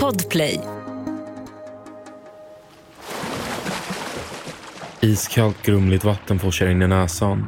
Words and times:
Podplay. 0.00 0.60
Iskallt 5.00 5.62
grumligt 5.62 6.04
vatten 6.04 6.38
forsar 6.38 6.66
in 6.66 6.82
i 6.82 6.86
näsan. 6.86 7.46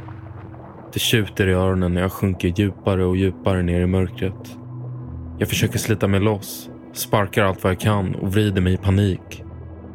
Det 0.93 0.99
tjuter 0.99 1.49
i 1.49 1.53
öronen 1.53 1.95
när 1.95 2.01
jag 2.01 2.13
sjunker 2.13 2.53
djupare 2.57 3.05
och 3.05 3.17
djupare 3.17 3.63
ner 3.63 3.81
i 3.81 3.87
mörkret. 3.87 4.57
Jag 5.39 5.49
försöker 5.49 5.79
slita 5.79 6.09
mig 6.09 6.21
loss, 6.21 6.71
sparkar 6.93 7.45
allt 7.45 7.65
vad 7.65 7.73
jag 7.73 7.81
kan 7.81 8.15
och 8.15 8.33
vrider 8.33 8.61
mig 8.61 8.73
i 8.73 8.77
panik. 8.77 9.45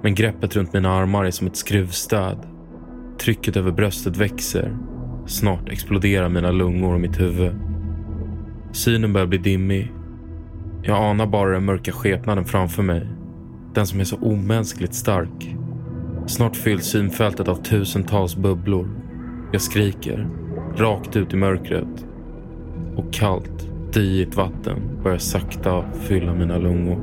Men 0.01 0.15
greppet 0.15 0.55
runt 0.55 0.73
mina 0.73 0.93
armar 0.93 1.25
är 1.25 1.31
som 1.31 1.47
ett 1.47 1.57
skruvstäd. 1.57 2.37
Trycket 3.19 3.57
över 3.57 3.71
bröstet 3.71 4.17
växer. 4.17 4.77
Snart 5.27 5.69
exploderar 5.69 6.29
mina 6.29 6.51
lungor 6.51 6.93
och 6.93 7.01
mitt 7.01 7.19
huvud. 7.19 7.55
Synen 8.71 9.13
börjar 9.13 9.27
bli 9.27 9.37
dimmig. 9.37 9.91
Jag 10.83 10.97
anar 10.97 11.25
bara 11.25 11.51
den 11.51 11.65
mörka 11.65 11.91
skepnaden 11.91 12.45
framför 12.45 12.83
mig. 12.83 13.07
Den 13.73 13.87
som 13.87 13.99
är 13.99 14.03
så 14.03 14.15
omänskligt 14.15 14.93
stark. 14.93 15.55
Snart 16.27 16.55
fylls 16.55 16.85
synfältet 16.85 17.47
av 17.47 17.55
tusentals 17.55 18.35
bubblor. 18.35 18.89
Jag 19.51 19.61
skriker, 19.61 20.27
rakt 20.75 21.15
ut 21.15 21.33
i 21.33 21.35
mörkret. 21.35 22.05
Och 22.95 23.13
kallt, 23.13 23.69
diigt 23.93 24.35
vatten 24.35 24.79
börjar 25.03 25.17
sakta 25.17 25.85
fylla 26.01 26.33
mina 26.33 26.57
lungor. 26.57 27.01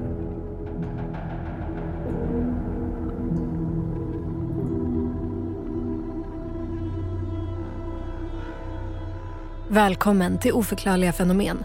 Välkommen 9.68 10.38
till 10.38 10.52
Oförklarliga 10.52 11.12
fenomen. 11.12 11.64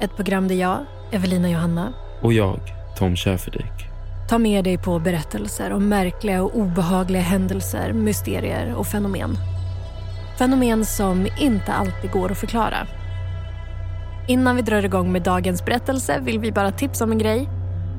Ett 0.00 0.16
program 0.16 0.48
där 0.48 0.54
jag, 0.54 0.86
Evelina 1.12 1.50
Johanna, 1.50 1.92
Och 2.22 2.32
jag, 2.32 2.60
Tom 2.98 3.16
Schäferdik. 3.16 3.72
tar 4.28 4.38
med 4.38 4.64
dig 4.64 4.78
på 4.78 4.98
berättelser 4.98 5.72
om 5.72 5.88
märkliga 5.88 6.42
och 6.42 6.56
obehagliga 6.56 7.22
händelser, 7.22 7.92
mysterier 7.92 8.74
och 8.74 8.86
fenomen. 8.86 9.36
Fenomen 10.38 10.84
som 10.84 11.26
inte 11.40 11.72
alltid 11.72 12.10
går 12.10 12.32
att 12.32 12.38
förklara. 12.38 12.86
Innan 14.28 14.56
vi 14.56 14.62
drar 14.62 14.84
igång 14.84 15.12
med 15.12 15.22
dagens 15.22 15.64
berättelse 15.64 16.20
vill 16.20 16.38
vi 16.38 16.52
bara 16.52 16.70
tipsa 16.72 17.04
om 17.04 17.12
en 17.12 17.18
grej. 17.18 17.48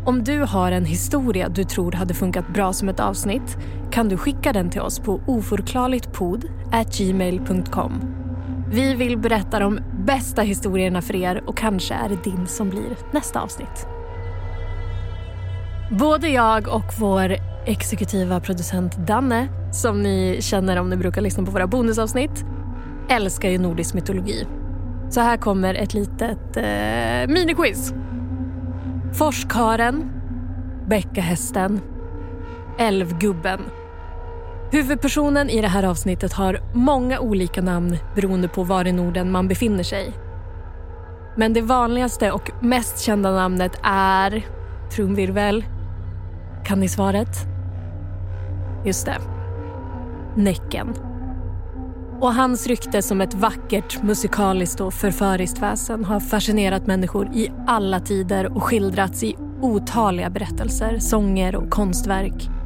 Om 0.06 0.24
du 0.24 0.40
har 0.40 0.72
en 0.72 0.86
historia 0.86 1.50
du 1.50 1.64
tror 1.64 1.92
hade 1.92 2.14
funkat 2.14 2.54
bra 2.54 2.74
som 2.74 2.90
ett 2.90 3.00
avsnitt 3.00 3.58
kan 3.92 4.10
du 4.10 4.18
skicka 4.18 4.54
den 4.54 4.70
till 4.70 4.82
oss 4.82 5.00
på 5.00 5.22
oförklarligtpod.gmail.com. 5.28 8.02
Vi 8.68 8.96
vill 8.96 9.18
berätta 9.18 9.60
de 9.60 9.80
bästa 10.06 10.42
historierna 10.42 11.02
för 11.02 11.16
er 11.16 11.44
och 11.46 11.58
kanske 11.58 11.94
är 11.94 12.10
det 12.10 12.24
din 12.24 12.48
som 12.48 12.70
blir 12.70 12.98
nästa 13.12 13.42
avsnitt. 13.42 13.88
Både 15.92 16.30
jag 16.30 16.68
och 16.68 16.94
vår 17.00 17.36
exekutiva 17.66 18.40
producent 18.40 18.98
Danne, 18.98 19.48
som 19.72 20.02
ni 20.02 20.38
känner 20.42 20.78
om 20.78 20.90
ni 20.90 20.98
brukar 20.98 21.22
lyssna 21.22 21.46
på 21.46 21.52
våra 21.52 21.68
bonusavsnitt, 21.68 22.46
älskar 23.10 23.50
ju 23.50 23.58
nordisk 23.58 23.94
mytologi. 23.94 24.48
Så 25.10 25.22
här 25.22 25.38
kommer 25.38 25.74
ett 25.74 25.94
litet 25.94 26.58
eh, 26.58 27.34
miniquiz. 27.34 27.94
Forskaren, 29.14 30.12
Bäckahästen, 30.88 31.82
Älvgubben. 32.78 33.60
Huvudpersonen 34.72 35.50
i 35.50 35.62
det 35.62 35.68
här 35.68 35.84
avsnittet 35.84 36.34
har 36.34 36.62
många 36.74 37.20
olika 37.20 37.62
namn 37.62 37.98
beroende 38.16 38.48
på 38.48 38.64
var 38.64 38.88
i 38.88 38.92
Norden 38.92 39.32
man 39.32 39.48
befinner 39.48 39.84
sig. 39.84 40.14
Men 41.38 41.54
det 41.54 41.62
vanligaste 41.62 42.32
och 42.32 42.52
mest 42.62 43.00
kända 43.00 43.32
namnet 43.32 43.80
är... 43.84 44.46
Trumvirvel. 44.96 45.66
Kan 46.66 46.80
ni 46.80 46.88
svaret? 46.88 47.38
Just 48.86 49.06
det. 49.06 49.18
Näcken. 50.36 50.94
Och 52.22 52.34
hans 52.34 52.68
rykte 52.68 53.02
som 53.02 53.22
ett 53.22 53.34
vackert, 53.34 54.04
musikaliskt 54.04 54.82
och 54.82 54.94
förföriskt 54.94 55.60
väsen 55.60 56.06
har 56.06 56.20
fascinerat 56.20 56.88
människor 56.88 57.28
i 57.34 57.52
alla 57.68 58.00
tider 58.00 58.56
och 58.56 58.64
skildrats 58.64 59.24
i 59.24 59.36
otaliga 59.62 60.30
berättelser, 60.30 61.00
sånger 61.00 61.56
och 61.56 61.70
konstverk. 61.70 62.61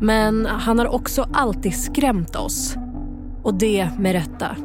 Men 0.00 0.46
han 0.46 0.78
har 0.78 0.86
också 0.86 1.26
alltid 1.32 1.74
skrämt 1.74 2.36
oss. 2.36 2.76
Och 3.42 3.54
det 3.54 3.90
med 3.98 4.12
rätta. 4.12 4.56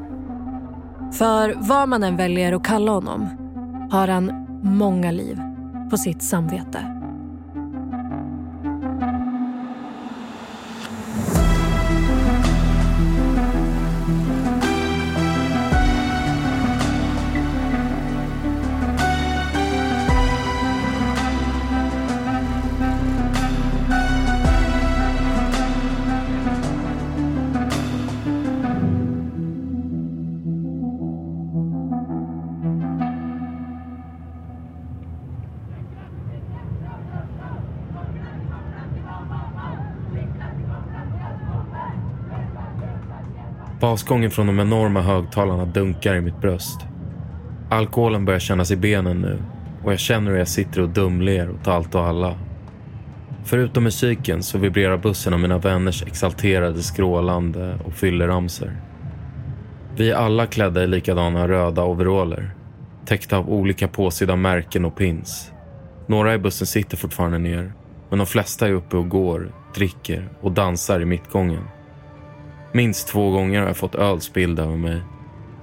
För 1.11 1.55
vad 1.57 1.89
man 1.89 2.03
än 2.03 2.17
väljer 2.17 2.53
att 2.53 2.63
kalla 2.63 2.91
honom 2.91 3.27
har 3.91 4.07
han 4.07 4.47
många 4.63 5.11
liv 5.11 5.39
på 5.89 5.97
sitt 5.97 6.23
samvete. 6.23 7.00
Basgången 43.91 44.31
från 44.31 44.47
de 44.47 44.59
enorma 44.59 45.01
högtalarna 45.01 45.65
dunkar 45.65 46.15
i 46.15 46.21
mitt 46.21 46.41
bröst. 46.41 46.81
Alkoholen 47.69 48.25
börjar 48.25 48.39
kännas 48.39 48.71
i 48.71 48.75
benen 48.75 49.21
nu 49.21 49.43
och 49.83 49.91
jag 49.91 49.99
känner 49.99 50.31
hur 50.31 50.37
jag 50.37 50.47
sitter 50.47 50.81
och 50.81 50.89
dumler 50.89 51.51
åt 51.51 51.67
allt 51.67 51.95
och 51.95 52.01
alla. 52.01 52.35
Förutom 53.43 53.83
musiken 53.83 54.43
så 54.43 54.57
vibrerar 54.57 54.97
bussen 54.97 55.33
av 55.33 55.39
mina 55.39 55.57
vänners 55.57 56.03
exalterade 56.03 56.83
skrålande 56.83 57.79
och 57.85 57.93
fylleramsor. 57.93 58.81
Vi 59.95 60.11
är 60.11 60.15
alla 60.15 60.45
klädda 60.45 60.83
i 60.83 60.87
likadana 60.87 61.47
röda 61.47 61.83
overaller, 61.83 62.51
täckta 63.05 63.37
av 63.37 63.49
olika 63.49 63.87
påsida 63.87 64.35
märken 64.35 64.85
och 64.85 64.95
pins. 64.95 65.51
Några 66.07 66.33
i 66.33 66.37
bussen 66.37 66.67
sitter 66.67 66.97
fortfarande 66.97 67.37
ner, 67.37 67.73
men 68.09 68.19
de 68.19 68.27
flesta 68.27 68.67
är 68.67 68.71
uppe 68.71 68.97
och 68.97 69.09
går, 69.09 69.51
dricker 69.75 70.29
och 70.41 70.51
dansar 70.51 70.99
i 70.99 71.05
mittgången. 71.05 71.63
Minst 72.73 73.07
två 73.07 73.31
gånger 73.31 73.59
har 73.59 73.67
jag 73.67 73.77
fått 73.77 73.95
öl 73.95 74.21
spilld 74.21 74.59
över 74.59 74.77
mig. 74.77 75.01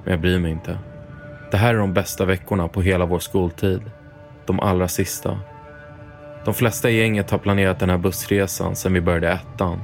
Men 0.05 0.11
jag 0.13 0.21
bryr 0.21 0.39
mig 0.39 0.51
inte. 0.51 0.79
Det 1.51 1.57
här 1.57 1.75
är 1.75 1.79
de 1.79 1.95
bästa 1.95 2.25
veckorna 2.25 2.69
på 2.69 2.83
hela 2.83 3.07
vår 3.07 3.19
skoltid. 3.19 3.81
De 4.47 4.61
allra 4.61 4.89
sista. 4.89 5.39
De 6.45 6.55
flesta 6.55 6.91
i 6.91 6.99
gänget 6.99 7.31
har 7.31 7.39
planerat 7.39 7.79
den 7.79 7.91
här 7.91 7.99
bussresan 7.99 8.77
sedan 8.77 8.93
vi 8.93 9.01
började 9.01 9.29
ettan. 9.29 9.83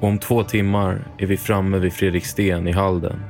Och 0.00 0.08
om 0.08 0.18
två 0.18 0.44
timmar 0.44 1.04
är 1.18 1.26
vi 1.26 1.36
framme 1.36 1.78
vid 1.78 1.92
Fredriksten 1.92 2.68
i 2.68 2.72
Halden. 2.72 3.24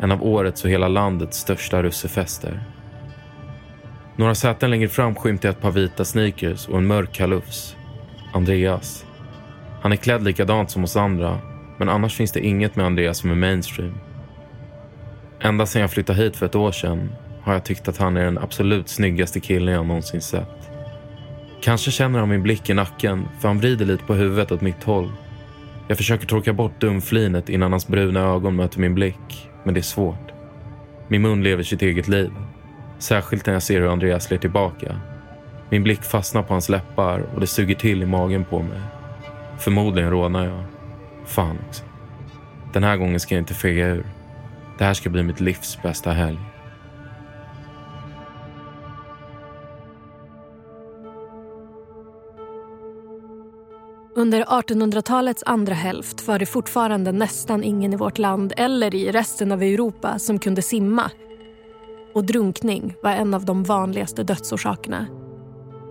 En 0.00 0.12
av 0.12 0.22
årets 0.22 0.64
och 0.64 0.70
hela 0.70 0.88
landets 0.88 1.38
största 1.38 1.82
russefester. 1.82 2.64
Några 4.16 4.34
säten 4.34 4.70
längre 4.70 4.88
fram 4.88 5.14
skymtar 5.14 5.48
jag 5.48 5.54
ett 5.54 5.62
par 5.62 5.70
vita 5.70 6.04
sneakers 6.04 6.68
och 6.68 6.78
en 6.78 6.86
mörk 6.86 7.12
kalufs. 7.12 7.76
Andreas. 8.32 9.06
Han 9.82 9.92
är 9.92 9.96
klädd 9.96 10.24
likadant 10.24 10.70
som 10.70 10.84
oss 10.84 10.96
andra 10.96 11.51
men 11.78 11.88
annars 11.88 12.16
finns 12.16 12.32
det 12.32 12.40
inget 12.40 12.76
med 12.76 12.86
Andreas 12.86 13.18
som 13.18 13.30
är 13.30 13.34
mainstream. 13.34 13.94
Ända 15.40 15.66
sedan 15.66 15.82
jag 15.82 15.90
flyttade 15.90 16.22
hit 16.22 16.36
för 16.36 16.46
ett 16.46 16.54
år 16.54 16.72
sedan 16.72 17.12
har 17.42 17.52
jag 17.52 17.64
tyckt 17.64 17.88
att 17.88 17.98
han 17.98 18.16
är 18.16 18.24
den 18.24 18.38
absolut 18.38 18.88
snyggaste 18.88 19.40
killen 19.40 19.74
jag 19.74 19.86
någonsin 19.86 20.20
sett. 20.20 20.70
Kanske 21.62 21.90
känner 21.90 22.18
han 22.18 22.28
min 22.28 22.42
blick 22.42 22.70
i 22.70 22.74
nacken 22.74 23.28
för 23.40 23.48
han 23.48 23.58
vrider 23.58 23.84
lite 23.84 24.04
på 24.04 24.14
huvudet 24.14 24.52
åt 24.52 24.60
mitt 24.60 24.84
håll. 24.84 25.12
Jag 25.88 25.96
försöker 25.96 26.26
torka 26.26 26.52
bort 26.52 26.80
dumflinet 26.80 27.48
innan 27.48 27.72
hans 27.72 27.88
bruna 27.88 28.20
ögon 28.20 28.56
möter 28.56 28.80
min 28.80 28.94
blick, 28.94 29.50
men 29.64 29.74
det 29.74 29.80
är 29.80 29.82
svårt. 29.82 30.32
Min 31.08 31.22
mun 31.22 31.42
lever 31.42 31.62
sitt 31.62 31.82
eget 31.82 32.08
liv. 32.08 32.30
Särskilt 32.98 33.46
när 33.46 33.52
jag 33.52 33.62
ser 33.62 33.80
hur 33.80 33.92
Andreas 33.92 34.30
ler 34.30 34.38
tillbaka. 34.38 35.00
Min 35.70 35.82
blick 35.82 36.02
fastnar 36.02 36.42
på 36.42 36.54
hans 36.54 36.68
läppar 36.68 37.20
och 37.34 37.40
det 37.40 37.46
suger 37.46 37.74
till 37.74 38.02
i 38.02 38.06
magen 38.06 38.44
på 38.44 38.62
mig. 38.62 38.80
Förmodligen 39.58 40.10
rånar 40.10 40.44
jag. 40.44 40.71
Fan 41.34 41.58
också. 41.68 41.84
Den 42.72 42.84
här 42.84 42.96
gången 42.96 43.20
ska 43.20 43.34
jag 43.34 43.42
inte 43.42 43.54
fega 43.54 43.86
ur. 43.86 44.06
Det 44.78 44.84
här 44.84 44.94
ska 44.94 45.10
bli 45.10 45.22
mitt 45.22 45.40
livs 45.40 45.78
bästa 45.82 46.10
helg. 46.10 46.38
Under 54.14 54.44
1800-talets 54.44 55.42
andra 55.46 55.74
hälft 55.74 56.26
var 56.26 56.38
det 56.38 56.46
fortfarande 56.46 57.12
nästan 57.12 57.64
ingen 57.64 57.92
i 57.92 57.96
vårt 57.96 58.18
land 58.18 58.52
eller 58.56 58.94
i 58.94 59.12
resten 59.12 59.52
av 59.52 59.62
Europa 59.62 60.18
som 60.18 60.38
kunde 60.38 60.62
simma. 60.62 61.10
och 62.14 62.24
drunkning 62.24 62.94
var 63.02 63.10
en 63.10 63.34
av 63.34 63.44
de 63.44 63.64
vanligaste 63.64 64.22
dödsorsakerna. 64.22 65.06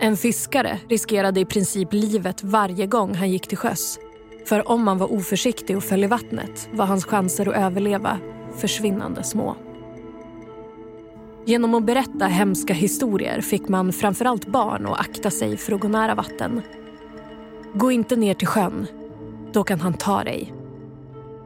En 0.02 0.18
fiskare 0.18 0.80
riskerade 0.90 1.40
i 1.40 1.46
princip 1.46 1.94
livet 1.94 2.44
varje 2.44 2.88
gång 2.88 3.16
han 3.16 3.32
gick 3.32 3.48
till 3.48 3.58
sjöss. 3.58 4.00
För 4.46 4.72
om 4.72 4.84
man 4.84 4.98
var 4.98 5.14
oförsiktig 5.14 5.78
och 5.78 5.84
föll 5.84 6.04
i 6.04 6.08
vattnet 6.08 6.70
var 6.72 6.86
hans 6.86 7.06
chanser 7.06 7.50
att 7.50 7.56
överleva 7.56 8.20
försvinnande 8.58 9.24
små. 9.24 9.56
Genom 11.46 11.76
att 11.76 11.86
berätta 11.86 12.26
hemska 12.26 12.74
historier 12.74 13.42
fick 13.42 13.68
man 13.68 13.94
framförallt 13.94 14.48
barn 14.48 14.86
att 14.86 15.00
akta 15.00 15.32
sig 15.32 15.58
för 15.58 15.74
att 15.74 15.82
gå 15.82 15.88
nära 15.88 16.16
vatten. 16.16 16.62
Gå 17.74 17.92
inte 17.92 18.16
ner 18.16 18.34
till 18.34 18.48
sjön. 18.48 18.88
Då 19.54 19.64
kan 19.64 19.82
han 19.82 19.94
ta 19.94 20.24
dig. 20.24 20.54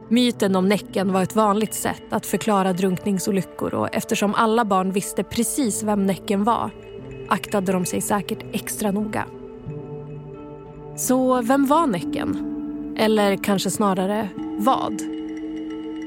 Myten 0.08 0.56
om 0.56 0.68
Näcken 0.68 1.12
var 1.12 1.22
ett 1.22 1.36
vanligt 1.36 1.74
sätt 1.74 2.02
att 2.10 2.26
förklara 2.26 2.72
drunkningsolyckor 2.72 3.74
och 3.74 3.94
eftersom 3.94 4.34
alla 4.34 4.64
barn 4.64 4.92
visste 4.92 5.24
precis 5.24 5.82
vem 5.82 6.06
Näcken 6.06 6.44
var 6.44 6.70
aktade 7.28 7.72
de 7.72 7.84
sig 7.84 8.00
säkert 8.00 8.44
extra 8.52 8.90
noga. 8.90 9.24
Så 10.96 11.42
vem 11.42 11.66
var 11.66 11.86
Näcken? 11.86 12.55
Eller 12.98 13.36
kanske 13.36 13.70
snarare 13.70 14.28
vad? 14.58 15.02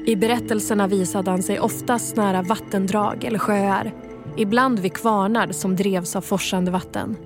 I 0.06 0.16
berättelserna 0.16 0.86
visade 0.86 1.30
han 1.30 1.42
sig 1.42 1.60
oftast 1.60 2.16
nära 2.16 2.42
vattendrag 2.42 3.24
eller 3.24 3.38
sjöar. 3.38 3.94
Ibland 4.36 4.78
vid 4.78 4.92
kvarnar 4.92 5.52
som 5.52 5.76
drevs 5.76 6.16
av 6.16 6.20
forsande 6.20 6.70
vatten. 6.70 7.16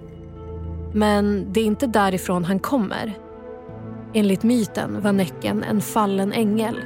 Men 0.95 1.53
det 1.53 1.61
är 1.61 1.65
inte 1.65 1.87
därifrån 1.87 2.45
han 2.45 2.59
kommer. 2.59 3.19
Enligt 4.15 4.43
myten 4.43 5.01
var 5.01 5.13
Näcken 5.13 5.63
en 5.63 5.81
fallen 5.81 6.33
ängel 6.33 6.77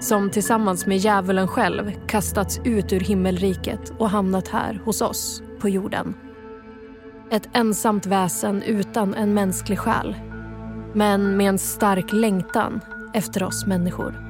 som 0.00 0.30
tillsammans 0.30 0.86
med 0.86 0.96
djävulen 0.96 1.48
själv 1.48 1.92
kastats 2.06 2.60
ut 2.64 2.92
ur 2.92 3.00
himmelriket 3.00 3.92
och 3.98 4.10
hamnat 4.10 4.48
här 4.48 4.80
hos 4.84 5.02
oss 5.02 5.42
på 5.60 5.68
jorden. 5.68 6.14
Ett 7.30 7.48
ensamt 7.52 8.06
väsen 8.06 8.62
utan 8.62 9.14
en 9.14 9.34
mänsklig 9.34 9.78
själ 9.78 10.16
men 10.92 11.36
med 11.36 11.48
en 11.48 11.58
stark 11.58 12.12
längtan 12.12 12.80
efter 13.14 13.42
oss 13.42 13.66
människor. 13.66 14.28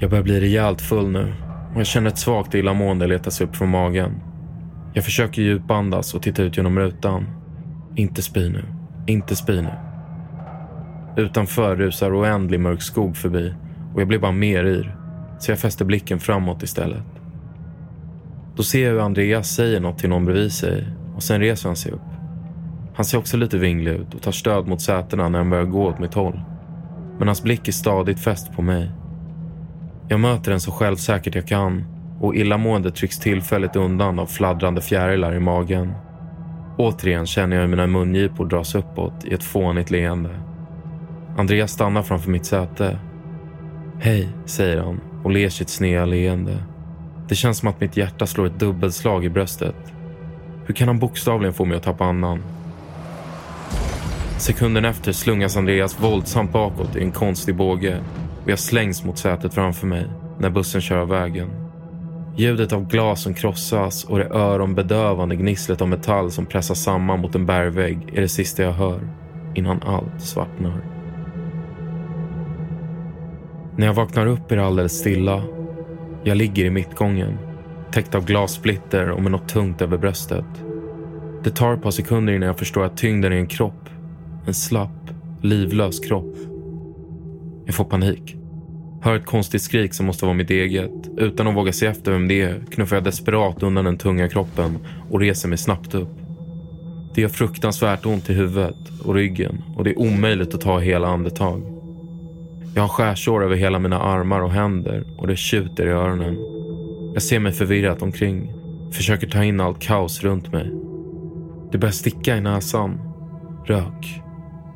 Jag 0.00 0.10
börjar 0.10 0.24
bli 0.24 0.40
rejält 0.40 0.80
full 0.80 1.08
nu 1.08 1.34
och 1.74 1.80
jag 1.80 1.86
känner 1.86 2.10
ett 2.10 2.18
svagt 2.18 2.54
illamående 2.54 3.06
leta 3.06 3.30
sig 3.30 3.46
upp 3.46 3.56
från 3.56 3.68
magen. 3.68 4.20
Jag 4.94 5.04
försöker 5.04 5.42
djupandas 5.42 6.14
och 6.14 6.22
titta 6.22 6.42
ut 6.42 6.56
genom 6.56 6.78
rutan. 6.78 7.26
Inte 7.96 8.22
spy 8.22 8.48
nu. 8.48 8.64
Inte 9.06 9.36
spy 9.36 9.62
nu. 9.62 9.70
Utanför 11.16 11.76
rusar 11.76 12.20
oändlig 12.20 12.60
mörk 12.60 12.82
skog 12.82 13.16
förbi 13.16 13.54
och 13.94 14.00
jag 14.00 14.08
blir 14.08 14.18
bara 14.18 14.32
mer 14.32 14.64
yr. 14.64 14.97
Så 15.38 15.50
jag 15.50 15.58
fäster 15.58 15.84
blicken 15.84 16.20
framåt 16.20 16.62
istället. 16.62 17.02
Då 18.56 18.62
ser 18.62 18.84
jag 18.84 18.92
hur 18.92 19.00
Andreas 19.00 19.48
säger 19.48 19.80
något 19.80 19.98
till 19.98 20.08
någon 20.08 20.24
bredvid 20.24 20.52
sig 20.52 20.86
och 21.16 21.22
sen 21.22 21.40
reser 21.40 21.68
han 21.68 21.76
sig 21.76 21.92
upp. 21.92 22.00
Han 22.94 23.04
ser 23.04 23.18
också 23.18 23.36
lite 23.36 23.58
vinglig 23.58 23.92
ut 23.92 24.14
och 24.14 24.22
tar 24.22 24.32
stöd 24.32 24.66
mot 24.66 24.80
sätena 24.80 25.28
när 25.28 25.38
han 25.38 25.50
börjar 25.50 25.64
gå 25.64 25.86
åt 25.86 25.98
mitt 25.98 26.14
håll. 26.14 26.40
Men 27.18 27.28
hans 27.28 27.42
blick 27.42 27.68
är 27.68 27.72
stadigt 27.72 28.20
fäst 28.20 28.52
på 28.52 28.62
mig. 28.62 28.90
Jag 30.08 30.20
möter 30.20 30.50
den 30.50 30.60
så 30.60 30.70
självsäkert 30.70 31.34
jag 31.34 31.46
kan 31.48 31.84
och 32.20 32.36
illamåendet 32.36 32.94
trycks 32.94 33.18
tillfälligt 33.18 33.76
undan 33.76 34.18
av 34.18 34.26
fladdrande 34.26 34.80
fjärilar 34.80 35.34
i 35.34 35.40
magen. 35.40 35.92
Återigen 36.76 37.26
känner 37.26 37.56
jag 37.56 37.62
hur 37.62 37.68
mina 37.68 37.86
mungipor 37.86 38.46
dras 38.46 38.74
uppåt 38.74 39.24
i 39.24 39.34
ett 39.34 39.42
fånigt 39.42 39.90
leende. 39.90 40.30
Andreas 41.36 41.70
stannar 41.70 42.02
framför 42.02 42.30
mitt 42.30 42.46
säte. 42.46 42.98
Hej, 44.00 44.28
säger 44.46 44.82
han 44.82 45.00
och 45.28 45.34
ler 45.34 45.48
sitt 45.48 45.68
sneda 45.68 46.04
leende. 46.04 46.58
Det 47.28 47.34
känns 47.34 47.58
som 47.58 47.68
att 47.68 47.80
mitt 47.80 47.96
hjärta 47.96 48.26
slår 48.26 48.46
ett 48.46 48.58
dubbelslag 48.58 49.24
i 49.24 49.28
bröstet. 49.28 49.74
Hur 50.66 50.74
kan 50.74 50.88
han 50.88 50.98
bokstavligen 50.98 51.54
få 51.54 51.64
mig 51.64 51.76
att 51.76 51.82
tappa 51.82 52.04
andan? 52.04 52.42
Sekunden 54.38 54.84
efter 54.84 55.12
slungas 55.12 55.56
Andreas 55.56 56.00
våldsamt 56.00 56.52
bakåt 56.52 56.96
i 56.96 57.02
en 57.02 57.12
konstig 57.12 57.56
båge 57.56 58.00
och 58.44 58.50
jag 58.50 58.58
slängs 58.58 59.04
mot 59.04 59.18
sätet 59.18 59.54
framför 59.54 59.86
mig 59.86 60.06
när 60.38 60.50
bussen 60.50 60.80
kör 60.80 60.96
av 60.96 61.08
vägen. 61.08 61.50
Ljudet 62.36 62.72
av 62.72 62.88
glas 62.88 63.22
som 63.22 63.34
krossas 63.34 64.04
och 64.04 64.18
det 64.18 64.28
öronbedövande 64.30 65.36
gnisslet 65.36 65.80
av 65.80 65.88
metall 65.88 66.30
som 66.30 66.46
pressas 66.46 66.82
samman 66.82 67.20
mot 67.20 67.34
en 67.34 67.46
bergvägg 67.46 67.98
är 68.14 68.20
det 68.20 68.28
sista 68.28 68.62
jag 68.62 68.72
hör 68.72 69.00
innan 69.54 69.82
allt 69.82 70.20
svartnar. 70.20 70.97
När 73.78 73.86
jag 73.86 73.94
vaknar 73.94 74.26
upp 74.26 74.52
är 74.52 74.56
det 74.56 74.64
alldeles 74.64 74.98
stilla. 74.98 75.42
Jag 76.24 76.36
ligger 76.36 76.64
i 76.64 76.70
mittgången, 76.70 77.38
täckt 77.92 78.14
av 78.14 78.24
glassplitter 78.24 79.10
och 79.10 79.22
med 79.22 79.32
något 79.32 79.48
tungt 79.48 79.82
över 79.82 79.98
bröstet. 79.98 80.44
Det 81.44 81.50
tar 81.50 81.74
ett 81.74 81.82
par 81.82 81.90
sekunder 81.90 82.32
innan 82.32 82.46
jag 82.46 82.58
förstår 82.58 82.84
att 82.84 82.96
tyngden 82.96 83.32
är 83.32 83.36
en 83.36 83.46
kropp. 83.46 83.88
En 84.46 84.54
slapp, 84.54 85.10
livlös 85.42 86.00
kropp. 86.00 86.36
Jag 87.66 87.74
får 87.74 87.84
panik. 87.84 88.36
Hör 89.02 89.16
ett 89.16 89.26
konstigt 89.26 89.62
skrik 89.62 89.94
som 89.94 90.06
måste 90.06 90.24
vara 90.24 90.36
mitt 90.36 90.50
eget. 90.50 91.08
Utan 91.16 91.46
att 91.46 91.56
våga 91.56 91.72
se 91.72 91.86
efter 91.86 92.12
vem 92.12 92.28
det 92.28 92.42
är 92.42 92.62
knuffar 92.70 92.96
jag 92.96 93.04
desperat 93.04 93.62
undan 93.62 93.84
den 93.84 93.98
tunga 93.98 94.28
kroppen 94.28 94.78
och 95.10 95.20
reser 95.20 95.48
mig 95.48 95.58
snabbt 95.58 95.94
upp. 95.94 96.18
Det 97.14 97.20
gör 97.20 97.28
fruktansvärt 97.28 98.06
ont 98.06 98.30
i 98.30 98.32
huvudet 98.32 99.02
och 99.04 99.14
ryggen 99.14 99.62
och 99.76 99.84
det 99.84 99.90
är 99.90 99.98
omöjligt 99.98 100.54
att 100.54 100.60
ta 100.60 100.78
hela 100.78 101.08
andetag. 101.08 101.77
Jag 102.78 102.82
har 102.82 102.88
skärsår 102.88 103.44
över 103.44 103.56
hela 103.56 103.78
mina 103.78 104.00
armar 104.00 104.40
och 104.40 104.50
händer 104.50 105.04
och 105.16 105.26
det 105.26 105.36
tjuter 105.36 105.86
i 105.86 105.90
öronen. 105.90 106.36
Jag 107.14 107.22
ser 107.22 107.38
mig 107.38 107.52
förvirrat 107.52 108.02
omkring, 108.02 108.52
försöker 108.92 109.26
ta 109.26 109.44
in 109.44 109.60
allt 109.60 109.80
kaos 109.80 110.22
runt 110.22 110.52
mig. 110.52 110.72
Det 111.72 111.78
börjar 111.78 111.92
sticka 111.92 112.36
i 112.36 112.40
näsan. 112.40 113.00
Rök. 113.66 114.22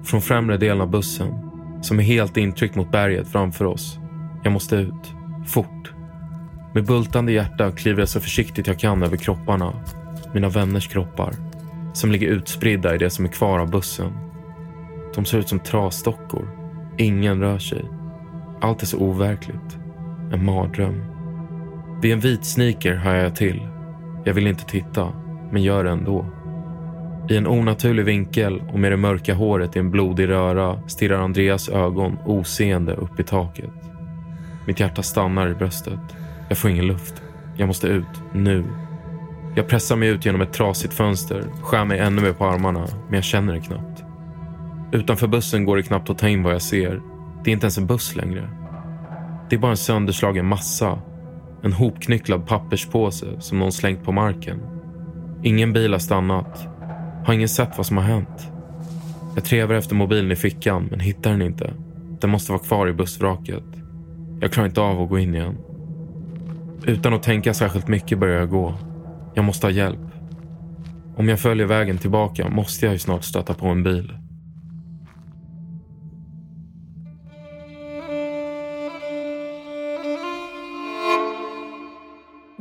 Från 0.05 0.23
främre 0.23 0.57
delen 0.57 0.81
av 0.81 0.91
bussen, 0.91 1.35
som 1.83 1.99
är 1.99 2.03
helt 2.03 2.37
intryckt 2.37 2.75
mot 2.75 2.93
berget 2.93 3.29
framför 3.29 3.65
oss. 3.65 3.99
Jag 4.43 4.53
måste 4.53 4.77
ut. 4.77 5.15
Fort. 5.47 5.93
Med 6.75 6.87
bultande 6.87 7.33
hjärta 7.33 7.71
kliver 7.71 7.99
jag 7.99 8.09
så 8.09 8.21
försiktigt 8.21 8.67
jag 8.67 8.79
kan 8.79 9.03
över 9.03 9.17
kropparna. 9.17 9.73
Mina 10.35 10.49
vänners 10.49 10.89
kroppar. 10.89 11.35
Som 11.93 12.13
ligger 12.13 12.29
utspridda 12.29 12.95
i 12.95 12.99
det 12.99 13.11
som 13.11 13.25
är 13.25 13.29
kvar 13.29 13.59
av 13.59 13.71
bussen. 13.71 14.13
De 15.15 15.25
ser 15.25 15.39
ut 15.39 15.49
som 15.49 15.61
trasdockor. 15.61 16.62
Ingen 16.99 17.41
rör 17.41 17.59
sig. 17.59 17.85
Allt 18.61 18.83
är 18.83 18.87
så 18.87 18.99
overkligt. 18.99 19.79
En 20.33 20.45
mardröm. 20.45 21.05
Vid 22.03 22.13
en 22.13 22.21
vit 22.21 22.45
sneaker 22.45 22.95
hajar 22.95 23.23
jag 23.23 23.37
till. 23.37 23.69
Jag 24.25 24.35
vill 24.35 24.47
inte 24.47 24.65
titta, 24.65 25.13
men 25.51 25.63
gör 25.63 25.85
det 25.85 25.91
ändå. 25.91 26.27
I 27.31 27.37
en 27.37 27.47
onaturlig 27.47 28.05
vinkel 28.05 28.63
och 28.73 28.79
med 28.79 28.93
det 28.93 28.97
mörka 28.97 29.35
håret 29.35 29.77
i 29.77 29.79
en 29.79 29.91
blodig 29.91 30.29
röra 30.29 30.89
stirrar 30.89 31.19
Andreas 31.19 31.69
ögon 31.69 32.19
oseende 32.25 32.95
upp 32.95 33.21
i 33.21 33.23
taket. 33.23 33.71
Mitt 34.67 34.81
hjärta 34.81 35.03
stannar 35.03 35.49
i 35.49 35.55
bröstet. 35.55 36.01
Jag 36.49 36.59
får 36.59 36.71
ingen 36.71 36.87
luft. 36.87 37.23
Jag 37.57 37.67
måste 37.67 37.87
ut, 37.87 38.23
nu. 38.33 38.65
Jag 39.55 39.69
pressar 39.69 39.97
mig 39.97 40.09
ut 40.09 40.27
genom 40.27 40.41
ett 40.41 40.53
trasigt 40.53 40.95
fönster, 40.95 41.45
skär 41.63 41.85
mig 41.85 41.99
ännu 41.99 42.23
mer 42.23 42.33
på 42.33 42.45
armarna, 42.45 42.87
men 43.07 43.15
jag 43.15 43.25
känner 43.25 43.53
det 43.53 43.61
knappt. 43.61 43.92
Utanför 44.93 45.27
bussen 45.27 45.65
går 45.65 45.77
det 45.77 45.83
knappt 45.83 46.11
att 46.11 46.19
ta 46.19 46.29
in 46.29 46.43
vad 46.43 46.55
jag 46.55 46.63
ser. 46.63 47.01
Det 47.45 47.51
är 47.51 47.53
inte 47.53 47.65
ens 47.65 47.79
en 47.79 47.87
buss 47.87 48.17
längre. 48.17 48.51
Det 49.51 49.57
är 49.57 49.61
bara 49.61 49.71
en 49.71 49.77
sönderslagen 49.77 50.47
massa. 50.47 50.99
En 51.63 51.73
hopknycklad 51.73 52.47
papperspåse 52.47 53.41
som 53.41 53.59
någon 53.59 53.73
slängt 53.73 54.05
på 54.05 54.13
marken. 54.13 54.61
Ingen 55.43 55.73
bil 55.73 55.93
har 55.93 55.99
stannat. 55.99 56.69
Har 57.27 57.35
ingen 57.35 57.49
sett 57.49 57.77
vad 57.77 57.87
som 57.87 57.97
har 57.97 58.05
hänt. 58.05 58.49
Jag 59.35 59.45
trevar 59.45 59.75
efter 59.75 59.95
mobilen 59.95 60.33
i 60.33 60.37
fickan 60.37 60.89
men 60.91 61.01
hittar 61.01 61.31
den 61.31 61.43
inte. 61.43 61.75
Den 62.21 62.31
måste 62.31 62.53
vara 62.53 62.63
kvar 62.63 62.89
i 62.89 62.93
bussvraket. 62.93 63.65
Jag 64.41 64.53
klarar 64.53 64.69
inte 64.69 64.81
av 64.81 65.01
att 65.01 65.09
gå 65.09 65.19
in 65.19 65.35
igen. 65.35 65.57
Utan 66.87 67.15
att 67.15 67.23
tänka 67.23 67.55
särskilt 67.55 67.89
mycket 67.89 68.19
börjar 68.19 68.39
jag 68.39 68.51
gå. 68.51 68.75
Jag 69.35 69.45
måste 69.45 69.67
ha 69.67 69.73
hjälp. 69.73 69.99
Om 71.17 71.29
jag 71.29 71.41
följer 71.41 71.67
vägen 71.67 71.99
tillbaka 71.99 72.49
måste 72.49 72.87
jag 72.87 72.93
ju 72.93 72.99
snart 72.99 73.25
stöta 73.25 73.55
på 73.55 73.67
en 73.67 73.83
bil. 73.83 74.22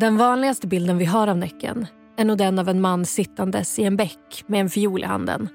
Den 0.01 0.17
vanligaste 0.17 0.67
bilden 0.67 0.98
vi 0.98 1.05
har 1.05 1.27
av 1.27 1.38
Näcken 1.38 1.88
är 2.17 2.25
nog 2.25 2.38
den 2.38 2.60
av 2.60 2.70
en 2.70 2.81
man 2.81 3.05
sittandes 3.05 3.79
i 3.79 3.84
en 3.84 3.96
bäck 3.96 4.43
med 4.48 4.62
en 4.62 4.70
fiol 4.70 5.03
i 5.03 5.05
handen. 5.05 5.50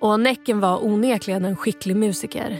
Och 0.00 0.20
Näcken 0.20 0.60
var 0.60 0.84
onekligen 0.84 1.44
en 1.44 1.56
skicklig 1.56 1.96
musiker 1.96 2.58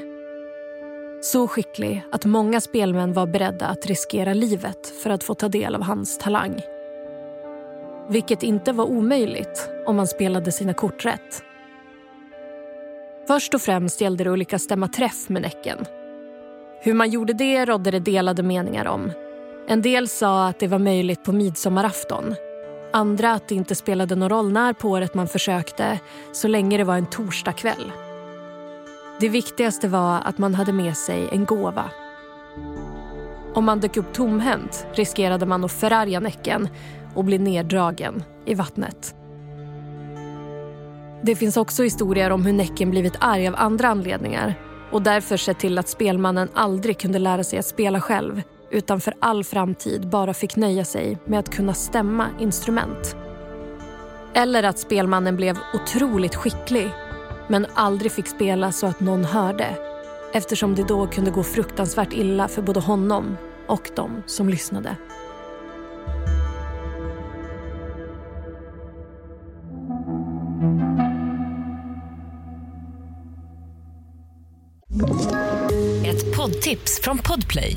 så 1.22 1.48
skicklig 1.48 2.04
att 2.12 2.24
många 2.24 2.60
spelmän 2.60 3.12
var 3.12 3.26
beredda 3.26 3.66
att 3.66 3.86
riskera 3.86 4.34
livet 4.34 4.86
för 5.02 5.10
att 5.10 5.24
få 5.24 5.34
ta 5.34 5.48
del 5.48 5.74
av 5.74 5.82
hans 5.82 6.18
talang. 6.18 6.60
Vilket 8.08 8.42
inte 8.42 8.72
var 8.72 8.84
omöjligt 8.84 9.68
om 9.86 9.96
man 9.96 10.06
spelade 10.06 10.52
sina 10.52 10.74
kort 10.74 11.04
rätt. 11.04 11.42
Först 13.26 13.54
och 13.54 13.62
främst 13.62 14.00
gällde 14.00 14.24
det 14.24 14.32
att 14.32 14.38
lyckas 14.38 14.62
stämma 14.62 14.88
träff 14.88 15.28
med 15.28 15.42
Näcken. 15.42 15.78
Hur 16.80 16.94
man 16.94 17.10
gjorde 17.10 17.32
det 17.32 17.64
rådde 17.64 17.90
det 17.90 17.98
delade 17.98 18.42
meningar 18.42 18.86
om. 18.86 19.12
En 19.66 19.82
del 19.82 20.08
sa 20.08 20.46
att 20.46 20.58
det 20.58 20.66
var 20.66 20.78
möjligt 20.78 21.24
på 21.24 21.32
midsommarafton. 21.32 22.34
Andra 22.92 23.32
att 23.32 23.48
det 23.48 23.54
inte 23.54 23.74
spelade 23.74 24.14
någon 24.14 24.28
roll 24.28 24.52
när 24.52 24.72
på 24.72 24.88
året 24.88 25.14
man 25.14 25.28
försökte 25.28 26.00
så 26.32 26.48
länge 26.48 26.76
det 26.78 26.84
var 26.84 26.96
en 26.96 27.06
torsdagkväll. 27.06 27.92
Det 29.20 29.28
viktigaste 29.28 29.88
var 29.88 30.20
att 30.24 30.38
man 30.38 30.54
hade 30.54 30.72
med 30.72 30.96
sig 30.96 31.28
en 31.32 31.44
gåva. 31.44 31.90
Om 33.54 33.64
man 33.64 33.80
dök 33.80 33.96
upp 33.96 34.12
tomhänt 34.12 34.86
riskerade 34.94 35.46
man 35.46 35.64
att 35.64 35.72
förarga 35.72 36.20
Näcken 36.20 36.68
och 37.14 37.24
bli 37.24 37.38
neddragen 37.38 38.24
i 38.44 38.54
vattnet. 38.54 39.14
Det 41.22 41.36
finns 41.36 41.56
också 41.56 41.82
historier 41.82 42.30
om 42.30 42.46
hur 42.46 42.52
Näcken 42.52 42.90
blivit 42.90 43.16
arg 43.18 43.48
av 43.48 43.54
andra 43.58 43.88
anledningar 43.88 44.54
och 44.90 45.02
därför 45.02 45.36
sett 45.36 45.58
till 45.58 45.78
att 45.78 45.88
spelmannen 45.88 46.48
aldrig 46.54 46.98
kunde 46.98 47.18
lära 47.18 47.44
sig 47.44 47.58
att 47.58 47.66
spela 47.66 48.00
själv 48.00 48.42
utan 48.72 49.00
för 49.00 49.14
all 49.20 49.44
framtid 49.44 50.08
bara 50.08 50.34
fick 50.34 50.56
nöja 50.56 50.84
sig 50.84 51.18
med 51.24 51.38
att 51.38 51.50
kunna 51.50 51.74
stämma 51.74 52.28
instrument. 52.40 53.16
Eller 54.34 54.62
att 54.62 54.78
spelmannen 54.78 55.36
blev 55.36 55.58
otroligt 55.74 56.34
skicklig 56.34 56.90
men 57.48 57.66
aldrig 57.74 58.12
fick 58.12 58.26
spela 58.26 58.72
så 58.72 58.86
att 58.86 59.00
någon 59.00 59.24
hörde 59.24 59.76
eftersom 60.32 60.74
det 60.74 60.82
då 60.82 61.06
kunde 61.06 61.30
gå 61.30 61.42
fruktansvärt 61.42 62.12
illa 62.12 62.48
för 62.48 62.62
både 62.62 62.80
honom 62.80 63.36
och 63.66 63.90
de 63.96 64.22
som 64.26 64.48
lyssnade. 64.48 64.96
Ett 76.06 76.36
poddtips 76.36 77.00
från 77.02 77.18
Podplay. 77.18 77.76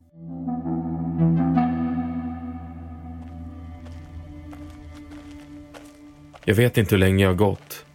Jag 6.51 6.55
vet 6.55 6.77
inte 6.77 6.95
hur 6.95 6.99
länge 6.99 7.23
jag 7.23 7.29
har 7.29 7.35
gått. 7.35 7.85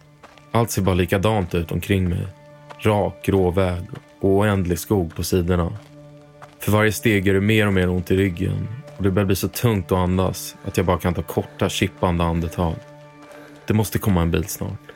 Allt 0.51 0.71
ser 0.71 0.81
bara 0.81 0.95
likadant 0.95 1.55
ut 1.55 1.71
omkring 1.71 2.09
mig. 2.09 2.27
Rak, 2.79 3.25
grå 3.25 3.51
väg 3.51 3.83
och 4.19 4.29
oändlig 4.29 4.79
skog 4.79 5.15
på 5.15 5.23
sidorna. 5.23 5.77
För 6.59 6.71
varje 6.71 6.91
steg 6.91 7.27
gör 7.27 7.33
det 7.33 7.41
mer 7.41 7.67
och 7.67 7.73
mer 7.73 7.89
ont 7.89 8.11
i 8.11 8.15
ryggen 8.17 8.67
och 8.97 9.03
det 9.03 9.11
börjar 9.11 9.25
bli 9.25 9.35
så 9.35 9.47
tungt 9.47 9.91
att 9.91 9.97
andas 9.97 10.55
att 10.65 10.77
jag 10.77 10.85
bara 10.85 10.97
kan 10.97 11.13
ta 11.13 11.21
korta, 11.21 11.69
chippande 11.69 12.23
andetag. 12.23 12.75
Det 13.67 13.73
måste 13.73 13.99
komma 13.99 14.21
en 14.21 14.31
bil 14.31 14.47
snart. 14.47 14.91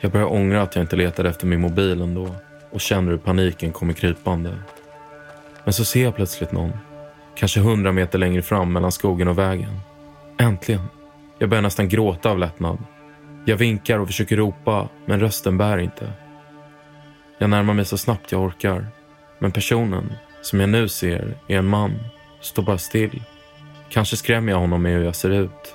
Jag 0.00 0.12
börjar 0.12 0.32
ångra 0.32 0.62
att 0.62 0.76
jag 0.76 0.84
inte 0.84 0.96
letade 0.96 1.28
efter 1.28 1.46
min 1.46 1.60
mobil 1.60 2.00
ändå 2.00 2.34
och 2.70 2.80
känner 2.80 3.10
hur 3.10 3.18
paniken 3.18 3.72
kommer 3.72 3.92
krypande. 3.92 4.58
Men 5.64 5.72
så 5.72 5.84
ser 5.84 6.02
jag 6.02 6.16
plötsligt 6.16 6.52
någon. 6.52 6.72
Kanske 7.34 7.60
hundra 7.60 7.92
meter 7.92 8.18
längre 8.18 8.42
fram 8.42 8.72
mellan 8.72 8.92
skogen 8.92 9.28
och 9.28 9.38
vägen. 9.38 9.80
Äntligen! 10.38 10.95
Jag 11.38 11.48
börjar 11.48 11.62
nästan 11.62 11.88
gråta 11.88 12.30
av 12.30 12.38
lättnad. 12.38 12.78
Jag 13.44 13.56
vinkar 13.56 13.98
och 13.98 14.06
försöker 14.06 14.36
ropa, 14.36 14.88
men 15.06 15.20
rösten 15.20 15.58
bär 15.58 15.78
inte. 15.78 16.12
Jag 17.38 17.50
närmar 17.50 17.74
mig 17.74 17.84
så 17.84 17.98
snabbt 17.98 18.32
jag 18.32 18.42
orkar. 18.42 18.86
Men 19.38 19.52
personen, 19.52 20.12
som 20.42 20.60
jag 20.60 20.68
nu 20.68 20.88
ser, 20.88 21.34
är 21.48 21.58
en 21.58 21.66
man. 21.66 21.98
Står 22.40 22.62
bara 22.62 22.78
still. 22.78 23.22
Kanske 23.88 24.16
skrämmer 24.16 24.52
jag 24.52 24.58
honom 24.58 24.82
med 24.82 24.92
hur 24.92 25.04
jag 25.04 25.16
ser 25.16 25.30
ut. 25.30 25.74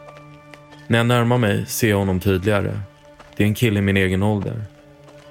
När 0.87 0.97
jag 0.97 1.07
närmar 1.07 1.37
mig 1.37 1.65
ser 1.65 1.89
jag 1.89 1.97
honom 1.97 2.19
tydligare. 2.19 2.79
Det 3.37 3.43
är 3.43 3.47
en 3.47 3.53
kille 3.53 3.79
i 3.79 3.81
min 3.81 3.97
egen 3.97 4.23
ålder. 4.23 4.63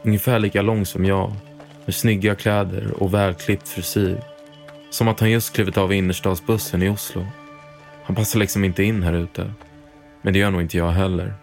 Ungefär 0.03 0.39
lika 0.39 0.63
lång 0.63 0.87
som 0.87 1.05
jag. 1.05 1.33
Med 1.85 1.95
snygga 1.95 2.35
kläder 2.35 3.03
och 3.03 3.15
välklippt 3.15 3.69
frisyr. 3.69 4.21
Som 4.91 5.09
att 5.09 5.21
han 5.21 5.31
just 5.31 5.55
klivit 5.55 5.79
av 5.79 5.93
innerstadsbussen 5.93 6.83
i 6.83 6.89
Oslo. 6.89 7.27
Han 8.05 8.17
passar 8.17 8.39
liksom 8.39 8.65
inte 8.65 8.83
in 8.83 9.03
här 9.03 9.13
ute. 9.13 9.53
Men 10.23 10.33
det 10.33 10.39
gör 10.39 10.51
nog 10.51 10.63
inte 10.63 10.77
jag 10.77 10.91
heller. 10.91 11.35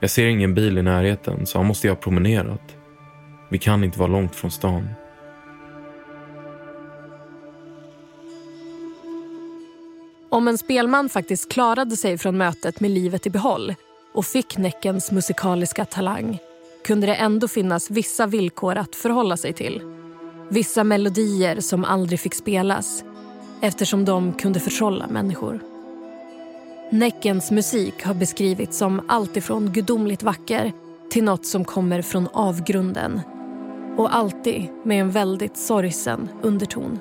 Jag 0.00 0.10
ser 0.10 0.26
ingen 0.26 0.54
bil 0.54 0.78
i 0.78 0.82
närheten 0.82 1.46
så 1.46 1.58
han 1.58 1.66
måste 1.66 1.86
ju 1.86 1.90
ha 1.90 1.96
promenerat. 1.96 2.76
Vi 3.50 3.58
kan 3.58 3.84
inte 3.84 3.98
vara 3.98 4.08
långt 4.08 4.34
från 4.34 4.50
stan. 4.50 4.88
Om 10.30 10.48
en 10.48 10.58
spelman 10.58 11.08
faktiskt 11.08 11.52
klarade 11.52 11.96
sig 11.96 12.18
från 12.18 12.36
mötet 12.36 12.80
med 12.80 12.90
livet 12.90 13.26
i 13.26 13.30
behåll 13.30 13.74
och 14.14 14.26
fick 14.26 14.58
Näckens 14.58 15.12
musikaliska 15.12 15.84
talang 15.84 16.38
kunde 16.84 17.06
det 17.06 17.14
ändå 17.14 17.48
finnas 17.48 17.90
vissa 17.90 18.26
villkor 18.26 18.76
att 18.76 18.96
förhålla 18.96 19.36
sig 19.36 19.52
till. 19.52 19.82
Vissa 20.48 20.84
melodier 20.84 21.60
som 21.60 21.84
aldrig 21.84 22.20
fick 22.20 22.34
spelas 22.34 23.04
eftersom 23.60 24.04
de 24.04 24.32
kunde 24.32 24.60
förtrolla 24.60 25.06
människor. 25.06 25.77
Näckens 26.90 27.50
musik 27.50 28.04
har 28.04 28.14
beskrivits 28.14 28.78
som 28.78 29.00
alltifrån 29.08 29.72
gudomligt 29.72 30.22
vacker 30.22 30.72
till 31.10 31.24
något 31.24 31.46
som 31.46 31.64
kommer 31.64 32.02
från 32.02 32.28
avgrunden 32.32 33.20
och 33.96 34.14
alltid 34.14 34.68
med 34.84 35.00
en 35.00 35.10
väldigt 35.10 35.56
sorgsen 35.56 36.28
underton. 36.42 36.98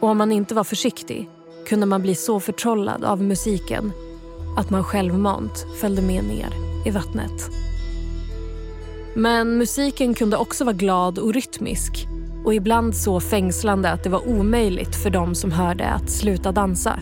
Och 0.00 0.08
om 0.08 0.18
man 0.18 0.32
inte 0.32 0.54
var 0.54 0.64
försiktig 0.64 1.30
kunde 1.68 1.86
man 1.86 2.02
bli 2.02 2.14
så 2.14 2.40
förtrollad 2.40 3.04
av 3.04 3.22
musiken 3.22 3.92
att 4.58 4.70
man 4.70 4.84
självmant 4.84 5.66
följde 5.80 6.02
med 6.02 6.24
ner 6.24 6.48
i 6.86 6.90
vattnet. 6.90 7.50
Men 9.14 9.58
musiken 9.58 10.14
kunde 10.14 10.36
också 10.36 10.64
vara 10.64 10.76
glad 10.76 11.18
och 11.18 11.34
rytmisk 11.34 12.06
och 12.44 12.54
ibland 12.54 12.96
så 12.96 13.20
fängslande 13.20 13.90
att 13.90 14.04
det 14.04 14.10
var 14.10 14.28
omöjligt 14.28 14.96
för 15.02 15.10
dem 15.10 15.34
som 15.34 15.52
hörde 15.52 15.84
att 15.84 16.10
sluta 16.10 16.52
dansa. 16.52 17.00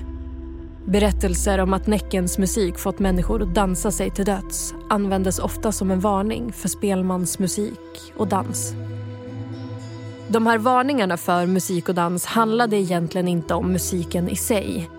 Berättelser 0.85 1.59
om 1.59 1.73
att 1.73 1.87
Näckens 1.87 2.39
musik 2.39 2.79
fått 2.79 2.99
människor 2.99 3.43
att 3.43 3.55
dansa 3.55 3.91
sig 3.91 4.11
till 4.11 4.25
döds 4.25 4.75
användes 4.89 5.39
ofta 5.39 5.73
som 5.73 5.91
en 5.91 6.01
varning 6.01 6.53
för 6.53 6.69
spelmansmusik 6.69 8.13
och 8.17 8.29
dans. 8.29 8.75
De 10.29 10.47
här 10.47 10.59
varningarna 10.59 11.17
för 11.17 11.47
musik 11.47 11.89
och 11.89 11.95
dans 11.95 12.27
handlade 12.27 12.77
egentligen 12.77 13.29
inte 13.29 13.55
om 13.55 13.73
musiken 13.73 14.29
i 14.29 14.37
sig. 14.37 14.91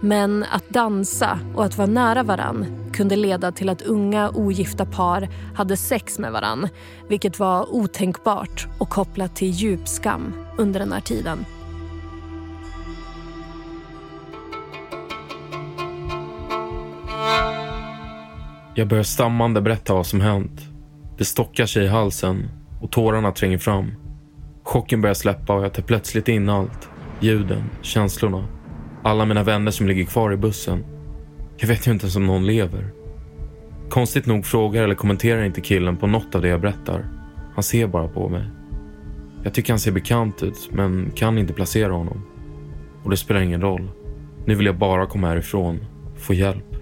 Men 0.00 0.44
att 0.52 0.68
dansa 0.68 1.38
och 1.54 1.64
att 1.64 1.78
vara 1.78 1.88
nära 1.88 2.22
varann 2.22 2.66
kunde 2.92 3.16
leda 3.16 3.52
till 3.52 3.68
att 3.68 3.82
unga 3.82 4.30
ogifta 4.30 4.86
par 4.86 5.28
hade 5.54 5.76
sex 5.76 6.18
med 6.18 6.32
varann 6.32 6.68
vilket 7.08 7.38
var 7.38 7.74
otänkbart 7.74 8.66
och 8.78 8.88
kopplat 8.88 9.36
till 9.36 9.50
djup 9.50 9.88
skam 9.88 10.32
under 10.58 10.80
den 10.80 10.92
här 10.92 11.00
tiden. 11.00 11.44
Jag 18.80 18.88
börjar 18.88 19.04
stammande 19.04 19.60
berätta 19.60 19.94
vad 19.94 20.06
som 20.06 20.20
hänt. 20.20 20.68
Det 21.18 21.24
stockar 21.24 21.66
sig 21.66 21.84
i 21.84 21.88
halsen 21.88 22.48
och 22.80 22.92
tårarna 22.92 23.32
tränger 23.32 23.58
fram. 23.58 23.92
Chocken 24.62 25.00
börjar 25.00 25.14
släppa 25.14 25.54
och 25.54 25.64
jag 25.64 25.74
tar 25.74 25.82
plötsligt 25.82 26.28
in 26.28 26.48
allt. 26.48 26.88
Ljuden, 27.20 27.64
känslorna. 27.82 28.48
Alla 29.02 29.24
mina 29.24 29.42
vänner 29.42 29.70
som 29.70 29.86
ligger 29.86 30.04
kvar 30.04 30.32
i 30.32 30.36
bussen. 30.36 30.84
Jag 31.56 31.68
vet 31.68 31.86
ju 31.86 31.90
inte 31.90 32.04
ens 32.04 32.16
om 32.16 32.26
någon 32.26 32.46
lever. 32.46 32.92
Konstigt 33.90 34.26
nog 34.26 34.46
frågar 34.46 34.84
eller 34.84 34.94
kommenterar 34.94 35.44
inte 35.44 35.60
killen 35.60 35.96
på 35.96 36.06
något 36.06 36.34
av 36.34 36.42
det 36.42 36.48
jag 36.48 36.60
berättar. 36.60 37.08
Han 37.54 37.62
ser 37.62 37.86
bara 37.86 38.08
på 38.08 38.28
mig. 38.28 38.44
Jag 39.42 39.54
tycker 39.54 39.72
han 39.72 39.80
ser 39.80 39.92
bekant 39.92 40.42
ut, 40.42 40.68
men 40.72 41.10
kan 41.16 41.38
inte 41.38 41.52
placera 41.52 41.92
honom. 41.92 42.22
Och 43.02 43.10
det 43.10 43.16
spelar 43.16 43.40
ingen 43.40 43.62
roll. 43.62 43.90
Nu 44.46 44.54
vill 44.54 44.66
jag 44.66 44.78
bara 44.78 45.06
komma 45.06 45.28
härifrån. 45.28 45.84
Få 46.16 46.34
hjälp. 46.34 46.76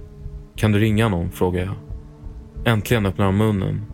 Kan 0.56 0.72
du 0.72 0.78
ringa 0.78 1.08
någon? 1.08 1.30
frågar 1.30 1.64
jag. 1.64 1.87
Äntligen 2.64 3.06
öppnar 3.06 3.24
han 3.24 3.36
munnen. 3.36 3.84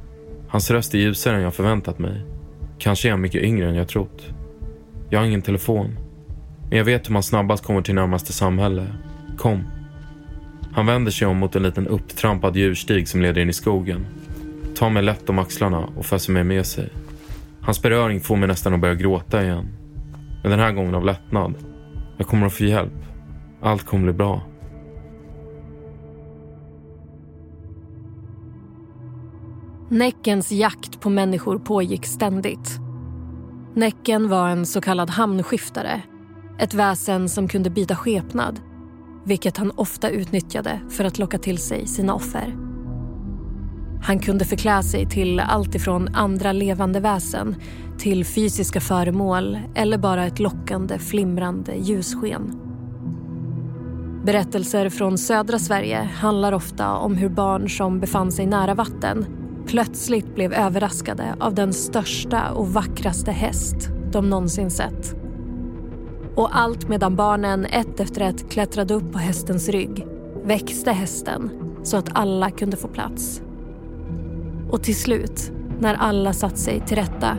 Hans 0.49 0.71
röst 0.71 0.94
är 0.94 0.99
ljusare 0.99 1.37
än 1.37 1.42
jag 1.42 1.54
förväntat 1.54 1.99
mig. 1.99 2.25
Kanske 2.78 3.09
är 3.09 3.11
han 3.11 3.21
mycket 3.21 3.42
yngre 3.42 3.68
än 3.68 3.75
jag 3.75 3.88
trott. 3.88 4.26
Jag 5.11 5.18
har 5.18 5.26
ingen 5.26 5.42
telefon. 5.42 5.99
Men 6.68 6.78
jag 6.78 6.85
vet 6.85 7.09
hur 7.09 7.12
man 7.12 7.23
snabbast 7.23 7.64
kommer 7.64 7.83
till 7.83 7.94
närmaste 7.94 8.33
samhälle. 8.33 8.87
Kom. 9.38 9.64
Han 10.73 10.87
vänder 10.87 11.11
sig 11.11 11.28
om 11.28 11.37
mot 11.37 11.56
en 11.56 11.62
liten 11.62 11.87
upptrampad 11.87 12.56
djurstig 12.56 13.09
som 13.09 13.23
leder 13.23 13.40
in 13.40 13.50
i 13.50 13.52
skogen. 13.52 14.06
Tar 14.75 14.90
mig 14.90 15.02
lätt 15.02 15.28
om 15.28 15.38
axlarna 15.38 15.88
och 15.97 16.06
föser 16.06 16.33
mig 16.33 16.44
med 16.44 16.66
sig. 16.66 16.88
Hans 17.61 17.83
beröring 17.83 18.21
får 18.21 18.37
mig 18.37 18.49
nästan 18.49 18.75
att 18.75 18.80
börja 18.80 18.94
gråta 18.94 19.44
igen. 19.44 19.68
Men 20.42 20.50
den 20.50 20.61
här 20.61 20.73
gången 20.73 20.94
av 20.94 21.04
lättnad. 21.04 21.54
Jag 22.16 22.26
kommer 22.26 22.47
att 22.47 22.52
få 22.52 22.64
hjälp. 22.64 22.92
Allt 23.61 23.87
kommer 23.87 24.04
bli 24.04 24.12
bra. 24.12 24.42
Näckens 29.88 30.53
jakt 30.53 31.00
på 31.00 31.11
människor 31.11 31.59
pågick 31.59 32.07
ständigt. 32.07 32.79
Näcken 33.75 34.29
var 34.29 34.49
en 34.49 34.67
så 34.67 34.81
kallad 34.81 35.11
hamnskiftare. 35.11 36.03
Ett 36.59 36.75
väsen 36.75 37.29
som 37.29 37.49
kunde 37.49 37.71
byta 37.71 37.97
skepnad 37.97 38.61
vilket 39.25 39.57
han 39.57 39.73
ofta 39.76 40.11
utnyttjade 40.11 40.81
för 40.91 41.05
att 41.05 41.19
locka 41.19 41.38
till 41.38 41.59
sig 41.59 41.87
sina 41.87 42.14
offer. 42.14 42.57
Han 44.03 44.19
kunde 44.19 44.45
förklä 44.45 44.83
sig 44.83 45.09
till 45.09 45.41
allt 45.41 45.75
ifrån 45.75 46.14
andra 46.14 46.53
levande 46.53 47.00
väsen 47.00 47.57
till 47.99 48.25
fysiska 48.25 48.81
föremål 48.81 49.59
eller 49.75 49.99
bara 49.99 50.26
ett 50.26 50.38
lockande, 50.38 50.99
flimrande 50.99 51.75
ljussken. 51.75 52.61
Berättelser 54.25 54.91
från 54.91 55.19
södra 55.19 55.59
Sverige 55.59 56.11
handlar 56.14 56.53
ofta 56.53 56.93
om 56.93 57.14
hur 57.14 57.29
barn 57.29 57.69
som 57.69 58.00
befann 58.00 58.33
sig 58.33 58.47
nära 58.47 58.75
vatten 58.75 59.43
plötsligt 59.66 60.35
blev 60.35 60.52
överraskade 60.52 61.37
av 61.40 61.54
den 61.54 61.73
största 61.73 62.50
och 62.50 62.68
vackraste 62.68 63.30
häst 63.30 63.88
de 64.12 64.30
någonsin 64.30 64.71
sett. 64.71 65.14
Och 66.35 66.56
allt 66.56 66.88
medan 66.88 67.16
barnen 67.16 67.64
ett 67.64 68.00
efter 68.00 68.21
ett 68.21 68.50
klättrade 68.50 68.94
upp 68.94 69.12
på 69.12 69.18
hästens 69.18 69.68
rygg 69.68 70.06
växte 70.44 70.92
hästen 70.92 71.50
så 71.83 71.97
att 71.97 72.11
alla 72.12 72.50
kunde 72.50 72.76
få 72.76 72.88
plats. 72.88 73.42
Och 74.71 74.83
till 74.83 74.97
slut, 74.97 75.52
när 75.80 75.94
alla 75.94 76.33
satt 76.33 76.59
sig 76.59 76.80
till 76.87 76.97
rätta 76.97 77.37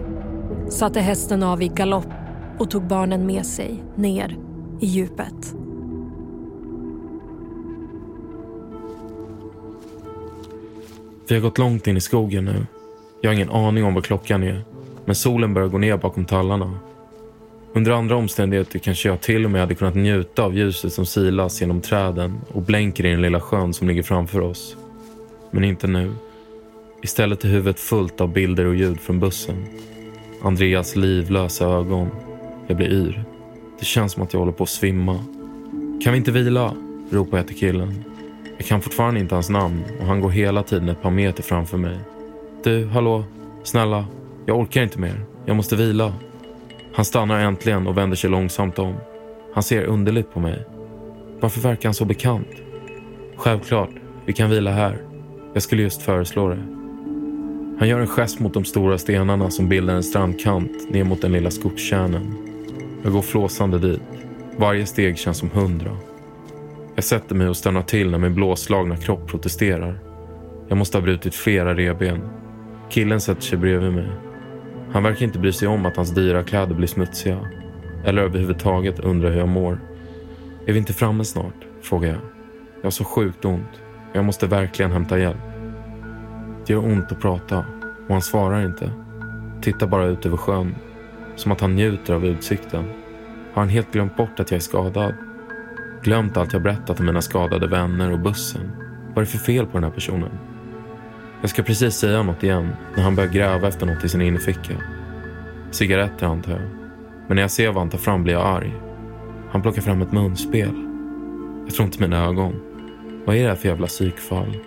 satte 0.69 0.99
hästen 0.99 1.43
av 1.43 1.61
i 1.61 1.67
galopp 1.67 2.13
och 2.59 2.69
tog 2.69 2.87
barnen 2.87 3.25
med 3.25 3.45
sig 3.45 3.83
ner 3.95 4.37
i 4.79 4.85
djupet. 4.85 5.55
Vi 11.27 11.35
har 11.35 11.41
gått 11.41 11.57
långt 11.57 11.87
in 11.87 11.97
i 11.97 12.01
skogen 12.01 12.45
nu. 12.45 12.65
Jag 13.21 13.29
har 13.29 13.35
ingen 13.35 13.49
aning 13.49 13.83
om 13.83 13.93
vad 13.93 14.05
klockan 14.05 14.43
är. 14.43 14.61
Men 15.05 15.15
solen 15.15 15.53
börjar 15.53 15.67
gå 15.67 15.77
ner 15.77 15.97
bakom 15.97 16.25
tallarna. 16.25 16.79
Under 17.73 17.91
andra 17.91 18.15
omständigheter 18.15 18.79
kanske 18.79 19.09
jag 19.09 19.21
till 19.21 19.45
och 19.45 19.51
med 19.51 19.61
hade 19.61 19.75
kunnat 19.75 19.95
njuta 19.95 20.43
av 20.43 20.55
ljuset 20.55 20.93
som 20.93 21.05
silas 21.05 21.61
genom 21.61 21.81
träden 21.81 22.41
och 22.51 22.61
blänker 22.61 23.05
i 23.05 23.11
den 23.11 23.21
lilla 23.21 23.41
sjön 23.41 23.73
som 23.73 23.87
ligger 23.87 24.03
framför 24.03 24.41
oss. 24.41 24.77
Men 25.51 25.63
inte 25.63 25.87
nu. 25.87 26.13
Istället 27.03 27.43
är 27.43 27.47
huvudet 27.49 27.79
fullt 27.79 28.21
av 28.21 28.33
bilder 28.33 28.65
och 28.65 28.75
ljud 28.75 28.99
från 28.99 29.19
bussen. 29.19 29.65
Andreas 30.41 30.95
livlösa 30.95 31.65
ögon. 31.65 32.09
Jag 32.67 32.77
blir 32.77 32.93
yr. 32.93 33.23
Det 33.79 33.85
känns 33.85 34.11
som 34.11 34.23
att 34.23 34.33
jag 34.33 34.39
håller 34.39 34.53
på 34.53 34.63
att 34.63 34.69
svimma. 34.69 35.23
Kan 36.03 36.13
vi 36.13 36.17
inte 36.17 36.31
vila? 36.31 36.73
ropar 37.11 37.37
jag 37.37 37.47
till 37.47 37.57
killen. 37.57 38.03
Jag 38.57 38.67
kan 38.67 38.81
fortfarande 38.81 39.19
inte 39.19 39.35
hans 39.35 39.49
namn 39.49 39.83
och 39.99 40.05
han 40.05 40.21
går 40.21 40.29
hela 40.29 40.63
tiden 40.63 40.89
ett 40.89 41.01
par 41.01 41.11
meter 41.11 41.43
framför 41.43 41.77
mig. 41.77 41.99
Du, 42.63 42.87
hallå? 42.87 43.23
Snälla, 43.63 44.05
jag 44.45 44.59
orkar 44.59 44.83
inte 44.83 44.99
mer. 44.99 45.25
Jag 45.45 45.55
måste 45.55 45.75
vila. 45.75 46.13
Han 46.93 47.05
stannar 47.05 47.39
äntligen 47.39 47.87
och 47.87 47.97
vänder 47.97 48.15
sig 48.17 48.29
långsamt 48.29 48.79
om. 48.79 48.95
Han 49.53 49.63
ser 49.63 49.83
underligt 49.83 50.33
på 50.33 50.39
mig. 50.39 50.65
Varför 51.39 51.61
verkar 51.61 51.89
han 51.89 51.93
så 51.93 52.05
bekant? 52.05 52.47
Självklart, 53.35 53.89
vi 54.25 54.33
kan 54.33 54.49
vila 54.49 54.71
här. 54.71 54.97
Jag 55.53 55.63
skulle 55.63 55.81
just 55.81 56.01
föreslå 56.01 56.47
det. 56.49 56.63
Han 57.79 57.87
gör 57.87 57.99
en 57.99 58.07
gest 58.07 58.39
mot 58.39 58.53
de 58.53 58.65
stora 58.65 58.97
stenarna 58.97 59.51
som 59.51 59.69
bildar 59.69 59.95
en 59.95 60.03
strandkant 60.03 60.89
ner 60.89 61.03
mot 61.03 61.21
den 61.21 61.31
lilla 61.31 61.51
skogskärnan. 61.51 62.35
Jag 63.03 63.11
går 63.11 63.21
flåsande 63.21 63.79
dit. 63.79 64.01
Varje 64.57 64.85
steg 64.85 65.17
känns 65.17 65.37
som 65.37 65.49
hundra. 65.49 65.97
Jag 66.95 67.03
sätter 67.03 67.35
mig 67.35 67.47
och 67.47 67.57
stannar 67.57 67.81
till 67.81 68.11
när 68.11 68.17
min 68.17 68.35
blåslagna 68.35 68.97
kropp 68.97 69.27
protesterar. 69.27 69.99
Jag 70.67 70.77
måste 70.77 70.97
ha 70.97 71.01
brutit 71.01 71.35
flera 71.35 71.75
reben. 71.75 72.29
Killen 72.89 73.21
sätter 73.21 73.41
sig 73.41 73.57
bredvid 73.57 73.93
mig. 73.93 74.09
Han 74.91 75.03
verkar 75.03 75.25
inte 75.25 75.39
bry 75.39 75.51
sig 75.51 75.67
om 75.67 75.85
att 75.85 75.95
hans 75.95 76.11
dyra 76.11 76.43
kläder 76.43 76.75
blir 76.75 76.87
smutsiga. 76.87 77.39
Eller 78.05 78.21
överhuvudtaget 78.21 78.99
undrar 78.99 79.29
hur 79.29 79.39
jag 79.39 79.47
mår. 79.47 79.79
Är 80.65 80.73
vi 80.73 80.79
inte 80.79 80.93
framme 80.93 81.25
snart? 81.25 81.65
Frågar 81.81 82.09
jag. 82.09 82.19
Jag 82.75 82.83
har 82.83 82.91
så 82.91 83.03
sjukt 83.03 83.45
ont. 83.45 83.81
Jag 84.13 84.25
måste 84.25 84.47
verkligen 84.47 84.91
hämta 84.91 85.19
hjälp. 85.19 85.37
Det 86.65 86.73
gör 86.73 86.85
ont 86.85 87.11
att 87.11 87.21
prata 87.21 87.65
och 88.07 88.13
han 88.13 88.21
svarar 88.21 88.65
inte. 88.65 88.91
Tittar 89.61 89.87
bara 89.87 90.05
ut 90.05 90.25
över 90.25 90.37
sjön. 90.37 90.75
Som 91.35 91.51
att 91.51 91.61
han 91.61 91.75
njuter 91.75 92.13
av 92.13 92.25
utsikten. 92.25 92.83
Har 93.53 93.61
han 93.61 93.69
helt 93.69 93.91
glömt 93.91 94.17
bort 94.17 94.39
att 94.39 94.51
jag 94.51 94.57
är 94.57 94.61
skadad? 94.61 95.13
Glömt 96.05 96.37
allt 96.37 96.53
jag 96.53 96.61
berättat 96.61 96.99
om 96.99 97.05
mina 97.05 97.21
skadade 97.21 97.67
vänner 97.67 98.11
och 98.11 98.19
bussen? 98.19 98.71
Vad 99.07 99.17
är 99.17 99.21
det 99.21 99.25
för 99.25 99.37
fel 99.37 99.65
på 99.65 99.71
den 99.73 99.83
här 99.83 99.91
personen? 99.91 100.29
Jag 101.41 101.49
ska 101.49 101.63
precis 101.63 101.95
säga 101.95 102.23
något 102.23 102.43
igen 102.43 102.69
när 102.95 103.03
han 103.03 103.15
börjar 103.15 103.29
gräva 103.29 103.67
efter 103.67 103.85
något 103.85 104.03
i 104.03 104.09
sin 104.09 104.21
innerficka. 104.21 104.73
Cigaretter 105.71 106.25
antar 106.25 106.51
jag. 106.51 106.61
Men 107.27 107.35
när 107.35 107.41
jag 107.41 107.51
ser 107.51 107.67
vad 107.67 107.77
han 107.77 107.89
tar 107.89 107.97
fram 107.97 108.23
blir 108.23 108.33
jag 108.33 108.45
arg. 108.45 108.73
Han 109.51 109.61
plockar 109.61 109.81
fram 109.81 110.01
ett 110.01 110.11
munspel. 110.11 110.75
Jag 111.65 111.75
tror 111.75 111.85
inte 111.85 112.01
mina 112.01 112.25
ögon. 112.25 112.61
Vad 113.25 113.35
är 113.35 113.43
det 113.43 113.49
här 113.49 113.55
för 113.55 113.67
jävla 113.67 113.87
psykfall? 113.87 114.57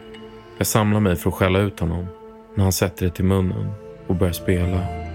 Jag 0.58 0.66
samlar 0.66 1.00
mig 1.00 1.16
för 1.16 1.30
att 1.30 1.36
skälla 1.36 1.58
ut 1.58 1.80
honom 1.80 2.06
när 2.54 2.62
han 2.62 2.72
sätter 2.72 3.06
det 3.06 3.12
till 3.12 3.24
munnen 3.24 3.70
och 4.06 4.14
börjar 4.14 4.32
spela. 4.32 5.07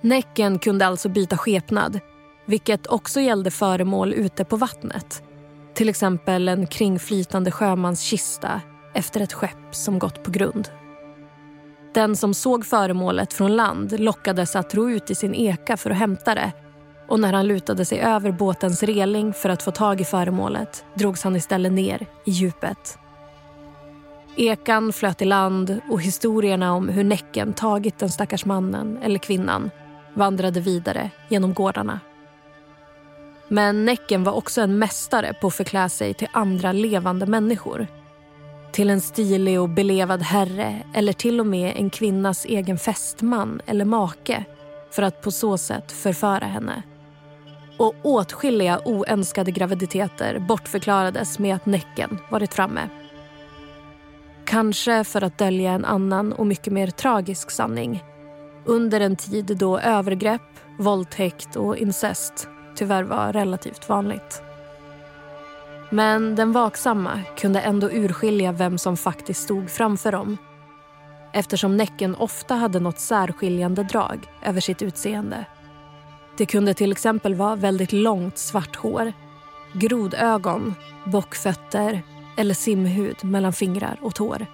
Näcken 0.00 0.58
kunde 0.58 0.86
alltså 0.86 1.08
byta 1.08 1.36
skepnad, 1.36 2.00
vilket 2.46 2.86
också 2.86 3.20
gällde 3.20 3.50
föremål 3.50 4.12
ute 4.12 4.44
på 4.44 4.56
vattnet. 4.56 5.22
Till 5.74 5.88
exempel 5.88 6.48
en 6.48 6.66
kringflytande 6.66 7.50
sjömanskista 7.50 8.60
efter 8.94 9.20
ett 9.20 9.32
skepp 9.32 9.74
som 9.74 9.98
gått 9.98 10.22
på 10.22 10.30
grund. 10.30 10.68
Den 11.94 12.16
som 12.16 12.34
såg 12.34 12.66
föremålet 12.66 13.32
från 13.32 13.56
land 13.56 14.00
lockades 14.00 14.56
att 14.56 14.74
ro 14.74 14.90
ut 14.90 15.10
i 15.10 15.14
sin 15.14 15.34
eka 15.34 15.76
för 15.76 15.90
att 15.90 15.96
hämta 15.96 16.34
det 16.34 16.52
och 17.08 17.20
när 17.20 17.32
han 17.32 17.46
lutade 17.46 17.84
sig 17.84 18.00
över 18.00 18.32
båtens 18.32 18.82
reling 18.82 19.32
för 19.32 19.48
att 19.48 19.62
få 19.62 19.70
tag 19.70 20.00
i 20.00 20.04
föremålet 20.04 20.84
drogs 20.94 21.24
han 21.24 21.36
istället 21.36 21.72
ner 21.72 22.06
i 22.24 22.30
djupet. 22.30 22.98
Ekan 24.36 24.92
flöt 24.92 25.22
i 25.22 25.24
land 25.24 25.80
och 25.90 26.02
historierna 26.02 26.72
om 26.72 26.88
hur 26.88 27.04
Näcken 27.04 27.52
tagit 27.52 27.98
den 27.98 28.10
stackars 28.10 28.44
mannen 28.44 28.98
eller 29.02 29.18
kvinnan 29.18 29.70
vandrade 30.20 30.60
vidare 30.60 31.10
genom 31.28 31.54
gårdarna. 31.54 32.00
Men 33.48 33.84
Näcken 33.84 34.24
var 34.24 34.32
också 34.32 34.60
en 34.60 34.78
mästare 34.78 35.34
på 35.40 35.46
att 35.46 35.54
förklä 35.54 35.88
sig 35.88 36.14
till 36.14 36.28
andra 36.32 36.72
levande 36.72 37.26
människor. 37.26 37.86
Till 38.72 38.90
en 38.90 39.00
stilig 39.00 39.60
och 39.60 39.68
belevad 39.68 40.22
herre 40.22 40.82
eller 40.94 41.12
till 41.12 41.40
och 41.40 41.46
med 41.46 41.72
en 41.76 41.90
kvinnas 41.90 42.44
egen 42.44 42.78
fästman 42.78 43.60
eller 43.66 43.84
make 43.84 44.44
för 44.90 45.02
att 45.02 45.22
på 45.22 45.30
så 45.30 45.58
sätt 45.58 45.92
förföra 45.92 46.46
henne. 46.46 46.82
Och 47.76 47.94
åtskilliga 48.02 48.80
oönskade 48.84 49.50
graviditeter 49.50 50.38
bortförklarades 50.38 51.38
med 51.38 51.56
att 51.56 51.66
Näcken 51.66 52.18
varit 52.30 52.54
framme. 52.54 52.88
Kanske 54.44 55.04
för 55.04 55.24
att 55.24 55.38
dölja 55.38 55.72
en 55.72 55.84
annan 55.84 56.32
och 56.32 56.46
mycket 56.46 56.72
mer 56.72 56.86
tragisk 56.86 57.50
sanning 57.50 58.02
under 58.64 59.00
en 59.00 59.16
tid 59.16 59.56
då 59.58 59.78
övergrepp, 59.78 60.42
våldtäkt 60.78 61.56
och 61.56 61.76
incest 61.76 62.48
tyvärr 62.74 63.02
var 63.02 63.32
relativt 63.32 63.88
vanligt. 63.88 64.42
Men 65.90 66.34
den 66.34 66.52
vaksamma 66.52 67.20
kunde 67.36 67.60
ändå 67.60 67.90
urskilja 67.90 68.52
vem 68.52 68.78
som 68.78 68.96
faktiskt 68.96 69.42
stod 69.42 69.70
framför 69.70 70.12
dem 70.12 70.38
eftersom 71.32 71.76
Näcken 71.76 72.14
ofta 72.14 72.54
hade 72.54 72.80
något 72.80 72.98
särskiljande 72.98 73.82
drag 73.82 74.26
över 74.42 74.60
sitt 74.60 74.82
utseende. 74.82 75.44
Det 76.36 76.46
kunde 76.46 76.74
till 76.74 76.92
exempel 76.92 77.34
vara 77.34 77.56
väldigt 77.56 77.92
långt 77.92 78.38
svart 78.38 78.76
hår, 78.76 79.12
grodögon, 79.72 80.74
bockfötter 81.04 82.02
eller 82.36 82.54
simhud 82.54 83.24
mellan 83.24 83.52
fingrar 83.52 83.98
och 84.00 84.14
tår. 84.14 84.46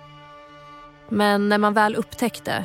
Men 1.09 1.49
när 1.49 1.59
man 1.59 1.75
väl 1.75 1.97
upptäckte 1.97 2.65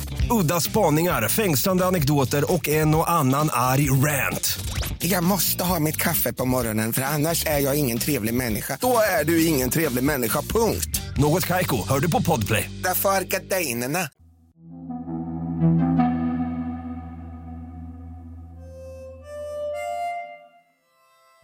Udda 0.31 0.59
spaningar, 0.59 1.27
fängslande 1.27 1.85
anekdoter 1.85 2.53
och 2.53 2.69
en 2.69 2.95
och 2.95 3.11
annan 3.11 3.49
arg 3.51 3.89
rant. 3.89 4.59
Jag 4.99 5.23
måste 5.23 5.63
ha 5.63 5.79
mitt 5.79 5.97
kaffe 5.97 6.33
på 6.33 6.45
morgonen 6.45 6.93
för 6.93 7.01
annars 7.01 7.45
är 7.45 7.59
jag 7.59 7.79
ingen 7.79 7.97
trevlig 7.97 8.33
människa. 8.33 8.77
Då 8.81 8.97
är 9.21 9.25
du 9.25 9.45
ingen 9.45 9.69
trevlig 9.69 10.03
människa, 10.03 10.41
punkt. 10.41 11.01
Något 11.17 11.47
kajko, 11.47 11.87
hör 11.89 11.99
du 11.99 12.11
på 12.11 12.21
podplay. 12.21 12.69
Därför 12.83 13.09
är 13.09 13.21
gardinerna. 13.21 13.99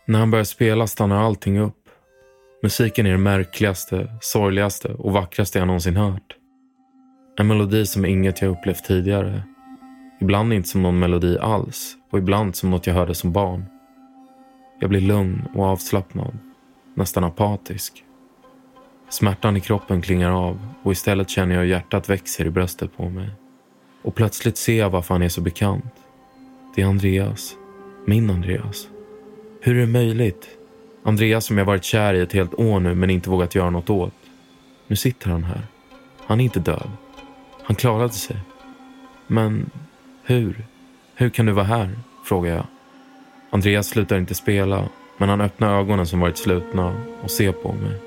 När 0.07 0.19
han 0.19 0.31
börjar 0.31 0.45
spela 0.45 0.87
stannar 0.87 1.25
allting 1.25 1.59
upp. 1.59 1.73
Musiken 2.63 3.05
är 3.05 3.11
det 3.11 3.17
märkligaste, 3.17 4.17
sorgligaste 4.21 4.87
och 4.87 5.11
vackraste 5.11 5.59
jag 5.59 5.67
någonsin 5.67 5.95
hört. 5.95 6.36
En 7.39 7.47
melodi 7.47 7.85
som 7.85 8.05
inget 8.05 8.41
jag 8.41 8.51
upplevt 8.51 8.83
tidigare. 8.83 9.41
Ibland 10.19 10.53
inte 10.53 10.69
som 10.69 10.83
någon 10.83 10.99
melodi 10.99 11.37
alls 11.37 11.95
och 12.09 12.19
ibland 12.19 12.55
som 12.55 12.69
något 12.69 12.87
jag 12.87 12.93
hörde 12.93 13.15
som 13.15 13.31
barn. 13.31 13.65
Jag 14.79 14.89
blir 14.89 15.01
lugn 15.01 15.47
och 15.53 15.65
avslappnad, 15.65 16.37
nästan 16.93 17.23
apatisk. 17.23 18.03
Smärtan 19.09 19.57
i 19.57 19.59
kroppen 19.59 20.01
klingar 20.01 20.31
av 20.31 20.59
och 20.83 20.91
istället 20.91 21.29
känner 21.29 21.55
jag 21.55 21.61
hur 21.61 21.69
hjärtat 21.69 22.09
växer 22.09 22.45
i 22.45 22.49
bröstet 22.49 22.97
på 22.97 23.09
mig. 23.09 23.29
Och 24.01 24.15
plötsligt 24.15 24.57
ser 24.57 24.77
jag 24.77 24.89
varför 24.89 25.15
han 25.15 25.23
är 25.23 25.29
så 25.29 25.41
bekant. 25.41 25.93
Det 26.75 26.81
är 26.81 26.85
Andreas. 26.85 27.55
Min 28.05 28.29
Andreas. 28.29 28.87
Hur 29.61 29.75
är 29.75 29.81
det 29.81 29.87
möjligt? 29.87 30.47
Andreas 31.03 31.45
som 31.45 31.57
jag 31.57 31.65
varit 31.65 31.83
kär 31.83 32.13
i 32.13 32.21
ett 32.21 32.33
helt 32.33 32.53
år 32.53 32.79
nu 32.79 32.95
men 32.95 33.09
inte 33.09 33.29
vågat 33.29 33.55
göra 33.55 33.69
något 33.69 33.89
åt. 33.89 34.13
Nu 34.87 34.95
sitter 34.95 35.29
han 35.29 35.43
här. 35.43 35.61
Han 36.25 36.39
är 36.39 36.43
inte 36.43 36.59
död. 36.59 36.89
Han 37.67 37.75
klarade 37.75 38.13
sig. 38.13 38.37
Men 39.27 39.69
hur? 40.23 40.65
Hur 41.15 41.29
kan 41.29 41.45
du 41.45 41.51
vara 41.51 41.65
här? 41.65 41.89
frågar 42.25 42.55
jag. 42.55 42.65
Andreas 43.49 43.87
slutar 43.87 44.17
inte 44.17 44.35
spela, 44.35 44.89
men 45.17 45.29
han 45.29 45.41
öppnar 45.41 45.79
ögonen 45.79 46.07
som 46.07 46.19
varit 46.19 46.37
slutna 46.37 46.95
och 47.21 47.31
ser 47.31 47.51
på 47.51 47.73
mig. 47.73 47.99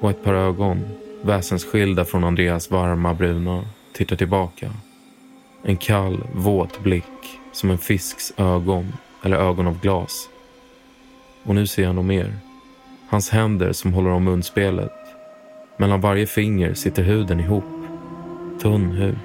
Och 0.00 0.10
ett 0.10 0.24
par 0.24 0.34
ögon, 0.34 0.84
väsensskilda 1.22 2.04
från 2.04 2.24
Andreas 2.24 2.70
varma 2.70 3.14
bruna, 3.14 3.64
tittar 3.92 4.16
tillbaka. 4.16 4.70
En 5.62 5.76
kall, 5.76 6.24
våt 6.34 6.82
blick, 6.82 7.40
som 7.52 7.70
en 7.70 7.78
fisks 7.78 8.32
ögon 8.36 8.92
eller 9.22 9.36
ögon 9.36 9.66
av 9.66 9.80
glas. 9.80 10.28
Och 11.42 11.54
nu 11.54 11.66
ser 11.66 11.82
jag 11.82 11.94
nog 11.94 12.04
mer. 12.04 12.34
Hans 13.08 13.30
händer 13.30 13.72
som 13.72 13.92
håller 13.92 14.10
om 14.10 14.24
munspelet. 14.24 14.92
Mellan 15.76 16.00
varje 16.00 16.26
finger 16.26 16.74
sitter 16.74 17.02
huden 17.02 17.40
ihop. 17.40 17.81
Tunn 18.62 18.92
hud. 18.92 19.18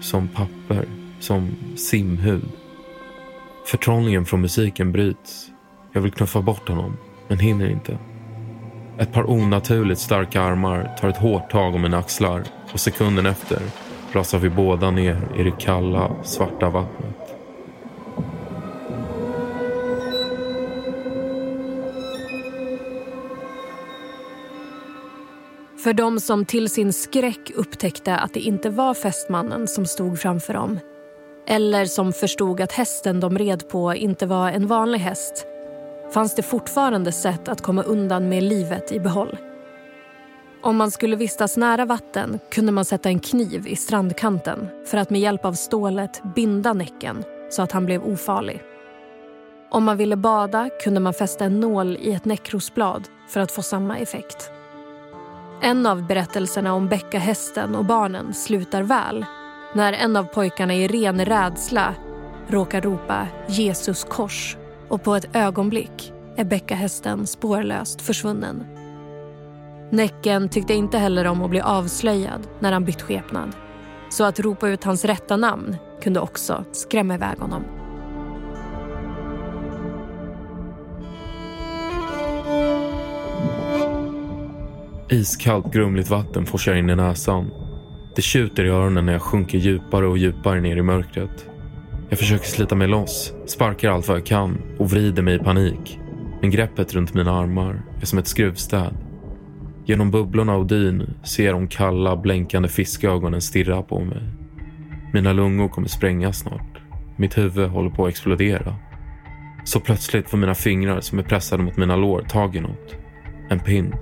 Som 0.00 0.28
papper. 0.28 0.88
Som 1.20 1.56
simhud. 1.76 2.48
Förtrollningen 3.66 4.24
från 4.24 4.40
musiken 4.40 4.92
bryts. 4.92 5.50
Jag 5.92 6.00
vill 6.00 6.12
knuffa 6.12 6.42
bort 6.42 6.68
honom, 6.68 6.96
men 7.28 7.38
hinner 7.38 7.70
inte. 7.70 7.98
Ett 8.98 9.12
par 9.12 9.30
onaturligt 9.30 10.00
starka 10.00 10.42
armar 10.42 10.96
tar 11.00 11.08
ett 11.08 11.16
hårt 11.16 11.50
tag 11.50 11.74
om 11.74 11.82
mina 11.82 11.98
axlar 11.98 12.44
och 12.72 12.80
sekunden 12.80 13.26
efter 13.26 13.62
rasar 14.12 14.38
vi 14.38 14.50
båda 14.50 14.90
ner 14.90 15.28
i 15.38 15.42
det 15.42 15.58
kalla, 15.58 16.10
svarta 16.22 16.70
vattnet. 16.70 17.25
För 25.86 25.92
de 25.92 26.20
som 26.20 26.44
till 26.44 26.70
sin 26.70 26.92
skräck 26.92 27.52
upptäckte 27.54 28.16
att 28.16 28.34
det 28.34 28.40
inte 28.40 28.70
var 28.70 28.94
fästmannen 28.94 29.68
som 29.68 29.86
stod 29.86 30.18
framför 30.18 30.54
dem 30.54 30.78
eller 31.46 31.84
som 31.84 32.12
förstod 32.12 32.60
att 32.60 32.72
hästen 32.72 33.20
de 33.20 33.38
red 33.38 33.68
på 33.68 33.94
inte 33.94 34.26
var 34.26 34.50
en 34.50 34.66
vanlig 34.66 34.98
häst 34.98 35.46
fanns 36.14 36.34
det 36.34 36.42
fortfarande 36.42 37.12
sätt 37.12 37.48
att 37.48 37.62
komma 37.62 37.82
undan 37.82 38.28
med 38.28 38.42
livet 38.42 38.92
i 38.92 39.00
behåll. 39.00 39.36
Om 40.62 40.76
man 40.76 40.90
skulle 40.90 41.16
vistas 41.16 41.56
nära 41.56 41.84
vatten 41.84 42.38
kunde 42.50 42.72
man 42.72 42.84
sätta 42.84 43.08
en 43.08 43.20
kniv 43.20 43.66
i 43.66 43.76
strandkanten 43.76 44.68
för 44.86 44.98
att 44.98 45.10
med 45.10 45.20
hjälp 45.20 45.44
av 45.44 45.52
stålet 45.52 46.22
binda 46.34 46.72
Näcken 46.72 47.24
så 47.50 47.62
att 47.62 47.72
han 47.72 47.86
blev 47.86 48.04
ofarlig. 48.04 48.62
Om 49.70 49.84
man 49.84 49.96
ville 49.96 50.16
bada 50.16 50.70
kunde 50.84 51.00
man 51.00 51.14
fästa 51.14 51.44
en 51.44 51.60
nål 51.60 51.96
i 52.00 52.12
ett 52.12 52.24
näckrosblad 52.24 53.08
för 53.28 53.40
att 53.40 53.52
få 53.52 53.62
samma 53.62 53.98
effekt. 53.98 54.50
En 55.60 55.86
av 55.86 56.06
berättelserna 56.06 56.74
om 56.74 56.88
Becka-hästen 56.88 57.74
och 57.74 57.84
barnen 57.84 58.34
slutar 58.34 58.82
väl 58.82 59.24
när 59.74 59.92
en 59.92 60.16
av 60.16 60.24
pojkarna 60.24 60.74
i 60.74 60.88
ren 60.88 61.24
rädsla 61.24 61.94
råkar 62.48 62.80
ropa 62.80 63.28
Jesus 63.48 64.04
kors 64.04 64.56
och 64.88 65.02
på 65.02 65.14
ett 65.14 65.36
ögonblick 65.36 66.12
är 66.36 66.44
Becka-hästen 66.44 67.26
spårlöst 67.26 68.02
försvunnen. 68.02 68.66
Näcken 69.90 70.48
tyckte 70.48 70.74
inte 70.74 70.98
heller 70.98 71.24
om 71.24 71.42
att 71.42 71.50
bli 71.50 71.60
avslöjad 71.60 72.46
när 72.58 72.72
han 72.72 72.84
bytt 72.84 73.02
skepnad. 73.02 73.52
Så 74.10 74.24
att 74.24 74.40
ropa 74.40 74.68
ut 74.68 74.84
hans 74.84 75.04
rätta 75.04 75.36
namn 75.36 75.76
kunde 76.02 76.20
också 76.20 76.64
skrämma 76.72 77.14
iväg 77.14 77.38
honom. 77.38 77.85
Iskallt 85.08 85.72
grumligt 85.72 86.10
vatten 86.10 86.46
forsar 86.46 86.74
in 86.74 86.90
i 86.90 86.96
näsan. 86.96 87.50
Det 88.16 88.22
tjuter 88.22 88.64
i 88.64 88.68
öronen 88.68 89.06
när 89.06 89.12
jag 89.12 89.22
sjunker 89.22 89.58
djupare 89.58 90.06
och 90.06 90.18
djupare 90.18 90.60
ner 90.60 90.76
i 90.76 90.82
mörkret. 90.82 91.48
Jag 92.08 92.18
försöker 92.18 92.44
slita 92.44 92.74
mig 92.74 92.88
loss, 92.88 93.32
sparkar 93.46 93.90
allt 93.90 94.08
vad 94.08 94.16
jag 94.16 94.26
kan 94.26 94.62
och 94.78 94.90
vrider 94.90 95.22
mig 95.22 95.34
i 95.34 95.38
panik. 95.38 96.00
Men 96.40 96.50
greppet 96.50 96.94
runt 96.94 97.14
mina 97.14 97.32
armar 97.32 97.82
är 98.00 98.06
som 98.06 98.18
ett 98.18 98.26
skruvstäd. 98.26 98.96
Genom 99.84 100.10
bubblorna 100.10 100.56
och 100.56 100.66
dyn 100.66 101.14
ser 101.24 101.46
jag 101.46 101.54
de 101.54 101.68
kalla, 101.68 102.16
blänkande 102.16 102.68
fiskögonen 102.68 103.40
stirra 103.40 103.82
på 103.82 104.00
mig. 104.00 104.22
Mina 105.12 105.32
lungor 105.32 105.68
kommer 105.68 105.88
sprängas 105.88 106.38
snart. 106.38 106.78
Mitt 107.16 107.38
huvud 107.38 107.68
håller 107.68 107.90
på 107.90 108.04
att 108.04 108.10
explodera. 108.10 108.74
Så 109.64 109.80
plötsligt 109.80 110.30
får 110.30 110.38
mina 110.38 110.54
fingrar 110.54 111.00
som 111.00 111.18
är 111.18 111.22
pressade 111.22 111.62
mot 111.62 111.76
mina 111.76 111.96
lår 111.96 112.20
tag 112.20 112.56
i 112.56 112.60
något. 112.60 112.96
En 113.48 113.60
pinn. 113.60 113.94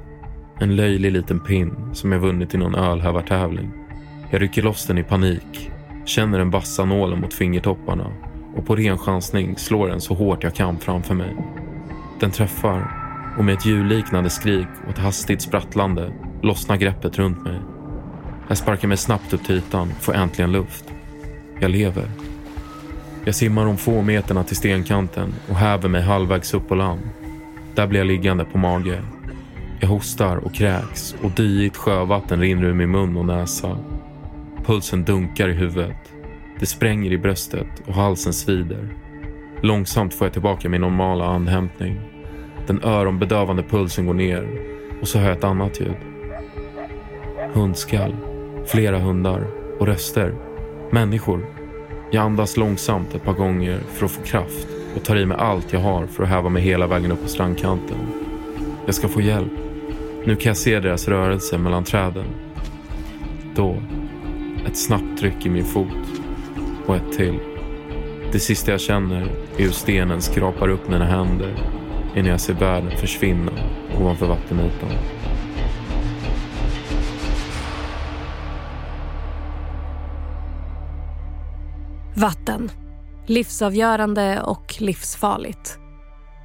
En 0.58 0.76
löjlig 0.76 1.12
liten 1.12 1.40
pin 1.40 1.76
som 1.92 2.12
jag 2.12 2.18
vunnit 2.18 2.54
i 2.54 2.58
någon 2.58 2.74
ölhävartävling. 2.74 3.70
Jag 4.30 4.42
rycker 4.42 4.62
loss 4.62 4.86
den 4.86 4.98
i 4.98 5.02
panik, 5.02 5.70
känner 6.04 6.38
den 6.38 6.50
vassa 6.50 6.84
nålen 6.84 7.20
mot 7.20 7.34
fingertopparna 7.34 8.12
och 8.56 8.66
på 8.66 8.76
ren 8.76 8.98
chansning 8.98 9.56
slår 9.56 9.88
den 9.88 10.00
så 10.00 10.14
hårt 10.14 10.42
jag 10.42 10.54
kan 10.54 10.78
framför 10.78 11.14
mig. 11.14 11.36
Den 12.20 12.30
träffar 12.30 13.04
och 13.38 13.44
med 13.44 13.54
ett 13.54 13.66
djurliknande 13.66 14.30
skrik 14.30 14.68
och 14.84 14.90
ett 14.90 14.98
hastigt 14.98 15.42
sprattlande 15.42 16.12
lossnar 16.42 16.76
greppet 16.76 17.18
runt 17.18 17.44
mig. 17.44 17.60
Jag 18.48 18.58
sparkar 18.58 18.88
mig 18.88 18.96
snabbt 18.96 19.32
upp 19.32 19.44
till 19.44 19.56
ytan, 19.56 19.92
får 20.00 20.14
äntligen 20.14 20.52
luft. 20.52 20.84
Jag 21.60 21.70
lever. 21.70 22.10
Jag 23.24 23.34
simmar 23.34 23.64
de 23.64 23.76
få 23.76 24.02
meterna 24.02 24.44
till 24.44 24.56
stenkanten 24.56 25.34
och 25.48 25.56
häver 25.56 25.88
mig 25.88 26.02
halvvägs 26.02 26.54
upp 26.54 26.68
på 26.68 26.74
land. 26.74 27.00
Där 27.74 27.86
blir 27.86 28.00
jag 28.00 28.06
liggande 28.06 28.44
på 28.44 28.58
mage. 28.58 29.02
Jag 29.80 29.88
hostar 29.88 30.36
och 30.36 30.54
kräks 30.54 31.14
och 31.22 31.30
dyigt 31.30 31.76
sjövatten 31.76 32.40
rinner 32.40 32.64
ur 32.64 32.74
min 32.74 32.90
mun 32.90 33.16
och 33.16 33.24
näsa. 33.24 33.78
Pulsen 34.64 35.04
dunkar 35.04 35.48
i 35.48 35.52
huvudet. 35.52 36.12
Det 36.60 36.66
spränger 36.66 37.12
i 37.12 37.18
bröstet 37.18 37.82
och 37.86 37.94
halsen 37.94 38.32
svider. 38.32 38.88
Långsamt 39.60 40.14
får 40.14 40.26
jag 40.26 40.32
tillbaka 40.32 40.68
min 40.68 40.80
normala 40.80 41.26
andhämtning. 41.26 42.00
Den 42.66 42.84
öronbedövande 42.84 43.62
pulsen 43.62 44.06
går 44.06 44.14
ner 44.14 44.48
och 45.00 45.08
så 45.08 45.18
hör 45.18 45.28
jag 45.28 45.38
ett 45.38 45.44
annat 45.44 45.80
ljud. 45.80 45.96
Hundskall, 47.52 48.16
flera 48.66 48.98
hundar 48.98 49.46
och 49.80 49.86
röster. 49.86 50.34
Människor. 50.90 51.46
Jag 52.10 52.24
andas 52.24 52.56
långsamt 52.56 53.14
ett 53.14 53.24
par 53.24 53.32
gånger 53.32 53.78
för 53.78 54.06
att 54.06 54.12
få 54.12 54.22
kraft 54.22 54.68
och 54.96 55.04
tar 55.04 55.16
i 55.16 55.26
mig 55.26 55.36
allt 55.40 55.72
jag 55.72 55.80
har 55.80 56.06
för 56.06 56.22
att 56.22 56.28
häva 56.28 56.48
mig 56.48 56.62
hela 56.62 56.86
vägen 56.86 57.12
upp 57.12 57.22
på 57.22 57.28
strandkanten. 57.28 57.98
Jag 58.86 58.94
ska 58.94 59.08
få 59.08 59.20
hjälp. 59.20 59.63
Nu 60.26 60.36
kan 60.36 60.50
jag 60.50 60.56
se 60.56 60.80
deras 60.80 61.08
rörelse 61.08 61.58
mellan 61.58 61.84
träden. 61.84 62.24
Då, 63.54 63.76
ett 64.66 64.76
snabbt 64.76 65.18
tryck 65.18 65.46
i 65.46 65.48
min 65.48 65.64
fot 65.64 66.22
och 66.86 66.96
ett 66.96 67.12
till. 67.16 67.38
Det 68.32 68.38
sista 68.38 68.70
jag 68.70 68.80
känner 68.80 69.22
är 69.56 69.62
hur 69.62 69.70
stenen 69.70 70.22
skrapar 70.22 70.68
upp 70.68 70.88
mina 70.88 71.04
händer 71.04 71.54
innan 72.14 72.30
jag 72.30 72.40
ser 72.40 72.54
världen 72.54 72.90
försvinna 72.90 73.52
ovanför 74.00 74.26
vattenytan. 74.26 74.88
Vatten. 82.16 82.70
Livsavgörande 83.26 84.42
och 84.42 84.74
livsfarligt. 84.78 85.78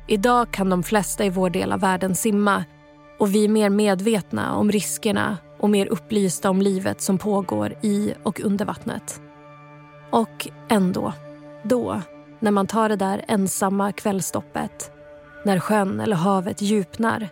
Idag 0.08 0.52
kan 0.52 0.70
de 0.70 0.84
flesta 0.84 1.26
i 1.26 1.30
vår 1.30 1.50
del 1.50 1.72
av 1.72 1.80
världen 1.80 2.16
simma 2.16 2.64
och 3.20 3.36
vi 3.36 3.44
är 3.44 3.50
mer 3.50 3.70
medvetna 3.70 4.56
om 4.56 4.72
riskerna 4.72 5.38
och 5.60 5.70
mer 5.70 5.86
upplysta 5.86 6.50
om 6.50 6.62
livet 6.62 7.02
som 7.02 7.18
pågår 7.18 7.74
i 7.82 8.14
och 8.24 8.42
under 8.42 8.66
vattnet. 8.66 9.22
Och 10.10 10.48
ändå, 10.70 11.14
då, 11.64 12.02
när 12.40 12.52
man 12.52 12.68
tar 12.68 12.90
det 12.90 12.96
där 12.96 13.26
ensamma 13.28 13.92
kvällstoppet, 13.92 14.92
när 15.46 15.60
sjön 15.60 16.00
eller 16.00 16.16
havet 16.16 16.62
djupnar, 16.62 17.30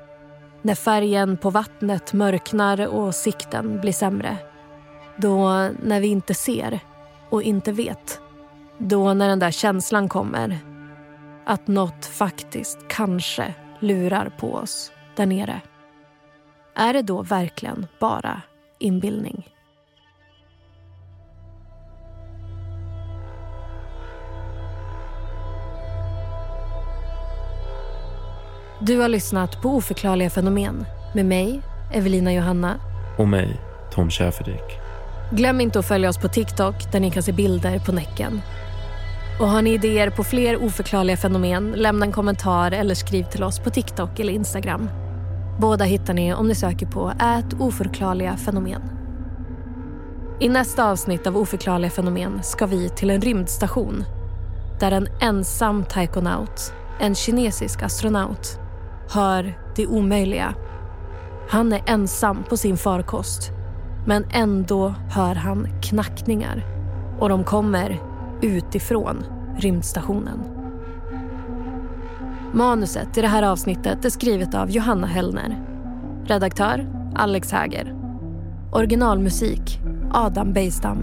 när 0.62 0.76
färgen 0.76 1.38
på 1.38 1.50
vattnet 1.50 2.13
mörknar 2.13 2.88
och 2.88 3.15
sikten 3.15 3.82
blir 3.82 3.93
sämre. 3.93 4.38
Då 5.17 5.50
när 5.84 6.02
vi 6.02 6.08
inte 6.08 6.34
ser 6.34 6.80
och 7.30 7.43
inte 7.43 7.71
vet. 7.71 8.19
Då 8.78 9.13
när 9.13 9.30
den 9.30 9.39
där 9.39 9.52
känslan 9.52 10.10
kommer. 10.10 10.60
Att 11.45 11.67
något 11.67 12.06
faktiskt 12.06 12.80
kanske 12.88 13.54
lurar 13.80 14.32
på 14.39 14.54
oss 14.54 14.91
där 15.15 15.26
nere. 15.26 15.62
Är 16.80 16.94
det 16.94 17.02
då 17.02 17.22
verkligen 17.22 17.88
bara 18.00 18.42
inbildning? 18.80 19.48
Du 28.82 29.00
har 29.00 29.10
lyssnat 29.10 29.62
på 29.62 29.70
Oförklarliga 29.70 30.30
fenomen 30.30 30.86
med 31.16 31.26
mig, 31.26 31.62
Evelina 31.94 32.34
Johanna. 32.34 32.80
Och 33.18 33.28
mig, 33.28 33.60
Tom 33.92 34.10
Schäferdik. 34.10 34.80
Glöm 35.32 35.62
inte 35.62 35.80
att 35.80 35.88
följa 35.88 36.10
oss 36.10 36.18
på 36.18 36.28
TikTok 36.28 36.92
där 36.92 37.00
ni 37.00 37.12
kan 37.12 37.24
se 37.24 37.32
bilder 37.32 37.80
på 37.80 37.92
Näcken. 37.92 38.42
Och 39.40 39.48
har 39.48 39.62
ni 39.62 39.74
idéer 39.74 40.10
på 40.10 40.24
fler 40.24 40.63
oförklarliga 40.63 41.18
fenomen, 41.18 41.72
lämna 41.72 42.06
en 42.06 42.12
kommentar 42.12 42.72
eller 42.72 42.96
skriv 42.96 43.24
till 43.24 43.44
oss 43.44 43.60
på 43.60 43.70
TikTok 43.70 44.20
eller 44.20 44.34
Instagram. 44.34 44.90
Båda 45.60 45.86
hittar 45.86 46.13
ni 46.13 46.34
om 46.34 46.48
ni 46.48 46.56
söker 46.56 46.86
på 46.86 47.10
ät 47.10 47.54
oförklarliga 47.60 48.38
fenomen. 48.38 48.82
I 50.39 50.50
nästa 50.50 50.91
avsnitt 50.91 51.28
av 51.28 51.38
Oförklarliga 51.38 51.91
fenomen 51.91 52.43
ska 52.43 52.65
vi 52.65 52.89
till 52.89 53.10
en 53.10 53.22
rymdstation 53.22 54.04
där 54.80 54.91
en 54.91 55.08
ensam 55.22 55.86
taikonaut, 55.86 56.74
en 57.00 57.15
kinesisk 57.15 57.84
astronaut, 57.84 58.60
hör 59.10 59.60
det 59.76 59.88
omöjliga. 59.88 60.54
Han 61.50 61.74
är 61.74 61.84
ensam 61.86 62.43
på 62.50 62.58
sin 62.58 62.78
farkost 62.78 63.52
men 64.08 64.26
ändå 64.32 64.93
hör 65.10 65.36
han 65.36 65.82
knackningar 65.82 66.65
och 67.20 67.30
de 67.30 67.43
kommer 67.43 68.02
utifrån 68.41 69.26
rymdstationen. 69.60 70.57
Manuset 72.53 73.17
i 73.17 73.21
det 73.21 73.27
här 73.27 73.43
avsnittet 73.43 74.05
är 74.05 74.10
skrivet 74.10 74.55
av 74.55 74.71
Johanna 74.71 75.07
Hellner. 75.07 75.62
Redaktör 76.25 76.88
Alex 77.15 77.51
Häger. 77.51 77.95
Originalmusik 78.71 79.79
Adam 80.12 80.53
Bejstam. 80.53 80.97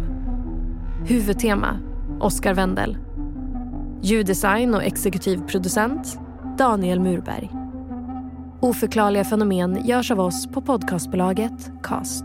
Huvudtema 1.07 1.79
Oskar 2.21 2.55
Wendel. 2.55 2.99
Ljuddesign 4.03 4.75
och 4.75 4.83
exekutiv 4.83 5.41
producent 5.47 6.19
Daniel 6.59 7.01
Murberg. 7.01 7.51
Oförklarliga 8.61 9.25
fenomen 9.25 9.87
görs 9.87 10.11
av 10.11 10.21
oss 10.21 10.47
på 10.47 10.61
podcastbolaget 10.61 11.73
Cast. 11.83 12.25